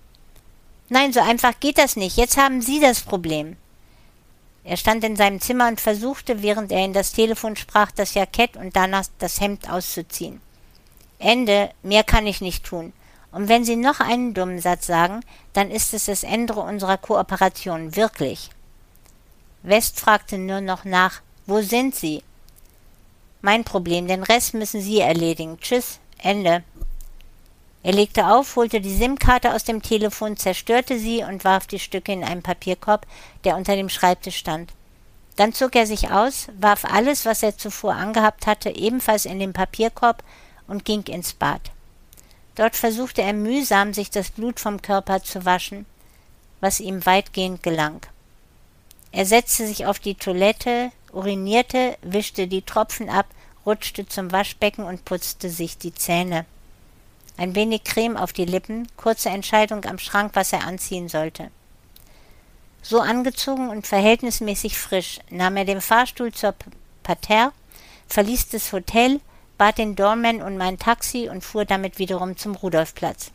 Nein, 0.90 1.12
so 1.12 1.20
einfach 1.20 1.58
geht 1.58 1.78
das 1.78 1.96
nicht. 1.96 2.16
Jetzt 2.16 2.36
haben 2.36 2.60
Sie 2.60 2.78
das 2.78 3.00
Problem. 3.00 3.56
Er 4.66 4.76
stand 4.76 5.04
in 5.04 5.14
seinem 5.14 5.40
Zimmer 5.40 5.68
und 5.68 5.80
versuchte, 5.80 6.42
während 6.42 6.72
er 6.72 6.84
in 6.84 6.92
das 6.92 7.12
Telefon 7.12 7.54
sprach, 7.54 7.92
das 7.92 8.14
Jackett 8.14 8.56
und 8.56 8.74
danach 8.74 9.06
das 9.18 9.40
Hemd 9.40 9.70
auszuziehen. 9.70 10.40
Ende, 11.20 11.70
mehr 11.84 12.02
kann 12.02 12.26
ich 12.26 12.40
nicht 12.40 12.64
tun. 12.64 12.92
Und 13.30 13.48
wenn 13.48 13.64
Sie 13.64 13.76
noch 13.76 14.00
einen 14.00 14.34
dummen 14.34 14.58
Satz 14.58 14.88
sagen, 14.88 15.20
dann 15.52 15.70
ist 15.70 15.94
es 15.94 16.06
das 16.06 16.24
Ende 16.24 16.54
unserer 16.54 16.96
Kooperation, 16.96 17.94
wirklich. 17.94 18.50
West 19.62 20.00
fragte 20.00 20.36
nur 20.36 20.60
noch 20.60 20.84
nach, 20.84 21.20
wo 21.46 21.60
sind 21.60 21.94
Sie? 21.94 22.24
Mein 23.42 23.62
Problem, 23.62 24.08
den 24.08 24.24
Rest 24.24 24.54
müssen 24.54 24.80
Sie 24.80 24.98
erledigen. 24.98 25.58
Tschüss, 25.60 26.00
Ende. 26.18 26.64
Er 27.86 27.92
legte 27.92 28.26
auf, 28.26 28.56
holte 28.56 28.80
die 28.80 28.96
SIM-Karte 28.96 29.54
aus 29.54 29.62
dem 29.62 29.80
Telefon, 29.80 30.36
zerstörte 30.36 30.98
sie 30.98 31.22
und 31.22 31.44
warf 31.44 31.68
die 31.68 31.78
Stücke 31.78 32.10
in 32.10 32.24
einen 32.24 32.42
Papierkorb, 32.42 33.06
der 33.44 33.56
unter 33.56 33.76
dem 33.76 33.88
Schreibtisch 33.88 34.38
stand. 34.38 34.72
Dann 35.36 35.52
zog 35.52 35.76
er 35.76 35.86
sich 35.86 36.10
aus, 36.10 36.48
warf 36.58 36.84
alles, 36.84 37.24
was 37.26 37.44
er 37.44 37.56
zuvor 37.56 37.94
angehabt 37.94 38.48
hatte, 38.48 38.70
ebenfalls 38.70 39.24
in 39.24 39.38
den 39.38 39.52
Papierkorb 39.52 40.24
und 40.66 40.84
ging 40.84 41.04
ins 41.04 41.32
Bad. 41.32 41.60
Dort 42.56 42.74
versuchte 42.74 43.22
er 43.22 43.34
mühsam, 43.34 43.94
sich 43.94 44.10
das 44.10 44.30
Blut 44.30 44.58
vom 44.58 44.82
Körper 44.82 45.22
zu 45.22 45.44
waschen, 45.44 45.86
was 46.60 46.80
ihm 46.80 47.06
weitgehend 47.06 47.62
gelang. 47.62 48.00
Er 49.12 49.26
setzte 49.26 49.64
sich 49.64 49.86
auf 49.86 50.00
die 50.00 50.16
Toilette, 50.16 50.90
urinierte, 51.12 51.96
wischte 52.02 52.48
die 52.48 52.62
Tropfen 52.62 53.08
ab, 53.08 53.26
rutschte 53.64 54.08
zum 54.08 54.32
Waschbecken 54.32 54.82
und 54.82 55.04
putzte 55.04 55.50
sich 55.50 55.78
die 55.78 55.94
Zähne 55.94 56.46
ein 57.36 57.54
wenig 57.54 57.84
Creme 57.84 58.16
auf 58.16 58.32
die 58.32 58.44
Lippen, 58.44 58.88
kurze 58.96 59.28
Entscheidung 59.28 59.84
am 59.84 59.98
Schrank, 59.98 60.32
was 60.34 60.52
er 60.52 60.66
anziehen 60.66 61.08
sollte. 61.08 61.50
So 62.82 63.00
angezogen 63.00 63.68
und 63.68 63.86
verhältnismäßig 63.86 64.78
frisch 64.78 65.18
nahm 65.28 65.56
er 65.56 65.64
den 65.64 65.80
Fahrstuhl 65.80 66.32
zur 66.32 66.54
Parterre, 67.02 67.52
verließ 68.08 68.50
das 68.50 68.72
Hotel, 68.72 69.20
bat 69.58 69.78
den 69.78 69.96
Doorman 69.96 70.42
um 70.42 70.56
mein 70.56 70.78
Taxi 70.78 71.28
und 71.28 71.42
fuhr 71.42 71.64
damit 71.64 71.98
wiederum 71.98 72.36
zum 72.36 72.54
Rudolfplatz. 72.54 73.32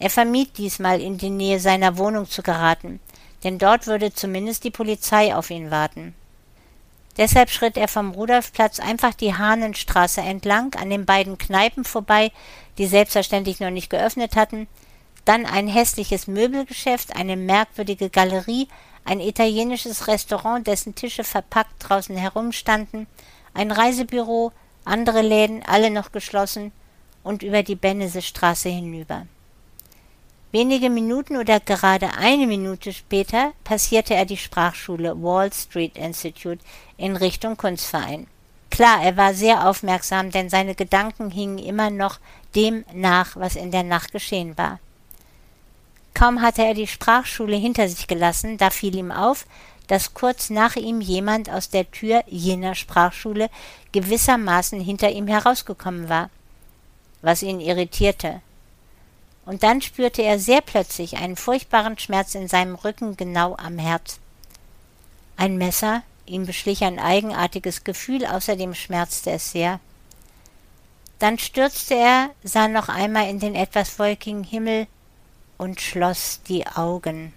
Er 0.00 0.10
vermied 0.10 0.58
diesmal 0.58 1.00
in 1.00 1.18
die 1.18 1.30
Nähe 1.30 1.60
seiner 1.60 1.98
Wohnung 1.98 2.28
zu 2.28 2.42
geraten, 2.42 3.00
denn 3.44 3.58
dort 3.58 3.86
würde 3.86 4.12
zumindest 4.12 4.64
die 4.64 4.70
Polizei 4.70 5.34
auf 5.34 5.50
ihn 5.50 5.70
warten. 5.70 6.14
Deshalb 7.18 7.50
schritt 7.50 7.76
er 7.76 7.88
vom 7.88 8.12
Rudolfplatz 8.12 8.78
einfach 8.78 9.12
die 9.12 9.34
Hahnenstraße 9.34 10.20
entlang, 10.20 10.74
an 10.76 10.88
den 10.88 11.04
beiden 11.04 11.36
Kneipen 11.36 11.84
vorbei, 11.84 12.30
die 12.78 12.86
selbstverständlich 12.86 13.58
noch 13.58 13.70
nicht 13.70 13.90
geöffnet 13.90 14.36
hatten, 14.36 14.68
dann 15.24 15.44
ein 15.44 15.66
hässliches 15.66 16.28
Möbelgeschäft, 16.28 17.16
eine 17.16 17.36
merkwürdige 17.36 18.08
Galerie, 18.08 18.68
ein 19.04 19.20
italienisches 19.20 20.06
Restaurant, 20.06 20.66
dessen 20.66 20.94
Tische 20.94 21.24
verpackt 21.24 21.74
draußen 21.80 22.16
herumstanden, 22.16 23.08
ein 23.52 23.72
Reisebüro, 23.72 24.52
andere 24.84 25.22
Läden, 25.22 25.64
alle 25.66 25.90
noch 25.90 26.12
geschlossen, 26.12 26.72
und 27.24 27.42
über 27.42 27.62
die 27.62 27.74
Bennesestraße 27.74 28.68
hinüber. 28.68 29.26
Wenige 30.50 30.88
Minuten 30.88 31.36
oder 31.36 31.60
gerade 31.60 32.08
eine 32.16 32.46
Minute 32.46 32.94
später 32.94 33.52
passierte 33.64 34.14
er 34.14 34.24
die 34.24 34.38
Sprachschule 34.38 35.22
Wall 35.22 35.52
Street 35.52 35.98
Institute 35.98 36.64
in 36.96 37.16
Richtung 37.16 37.58
Kunstverein. 37.58 38.26
Klar, 38.70 39.02
er 39.02 39.18
war 39.18 39.34
sehr 39.34 39.68
aufmerksam, 39.68 40.30
denn 40.30 40.48
seine 40.48 40.74
Gedanken 40.74 41.30
hingen 41.30 41.58
immer 41.58 41.90
noch 41.90 42.18
dem 42.54 42.86
nach, 42.94 43.36
was 43.36 43.56
in 43.56 43.70
der 43.70 43.82
Nacht 43.82 44.10
geschehen 44.12 44.56
war. 44.56 44.80
Kaum 46.14 46.40
hatte 46.40 46.64
er 46.64 46.72
die 46.72 46.86
Sprachschule 46.86 47.56
hinter 47.56 47.86
sich 47.86 48.06
gelassen, 48.06 48.56
da 48.56 48.70
fiel 48.70 48.96
ihm 48.96 49.12
auf, 49.12 49.46
dass 49.86 50.14
kurz 50.14 50.48
nach 50.48 50.76
ihm 50.76 51.02
jemand 51.02 51.50
aus 51.50 51.68
der 51.68 51.90
Tür 51.90 52.24
jener 52.26 52.74
Sprachschule 52.74 53.50
gewissermaßen 53.92 54.80
hinter 54.80 55.10
ihm 55.10 55.26
herausgekommen 55.26 56.08
war, 56.08 56.30
was 57.20 57.42
ihn 57.42 57.60
irritierte 57.60 58.40
und 59.48 59.62
dann 59.62 59.80
spürte 59.80 60.20
er 60.20 60.38
sehr 60.38 60.60
plötzlich 60.60 61.16
einen 61.16 61.34
furchtbaren 61.34 61.98
Schmerz 61.98 62.34
in 62.34 62.48
seinem 62.48 62.74
Rücken 62.74 63.16
genau 63.16 63.56
am 63.56 63.78
Herz. 63.78 64.18
Ein 65.38 65.56
Messer, 65.56 66.02
ihn 66.26 66.44
beschlich 66.44 66.84
ein 66.84 66.98
eigenartiges 66.98 67.82
Gefühl, 67.82 68.26
außerdem 68.26 68.74
schmerzte 68.74 69.30
es 69.30 69.52
sehr. 69.52 69.80
Dann 71.18 71.38
stürzte 71.38 71.94
er, 71.94 72.28
sah 72.44 72.68
noch 72.68 72.90
einmal 72.90 73.30
in 73.30 73.40
den 73.40 73.54
etwas 73.54 73.98
wolkigen 73.98 74.44
Himmel 74.44 74.86
und 75.56 75.80
schloss 75.80 76.42
die 76.46 76.66
Augen. 76.66 77.32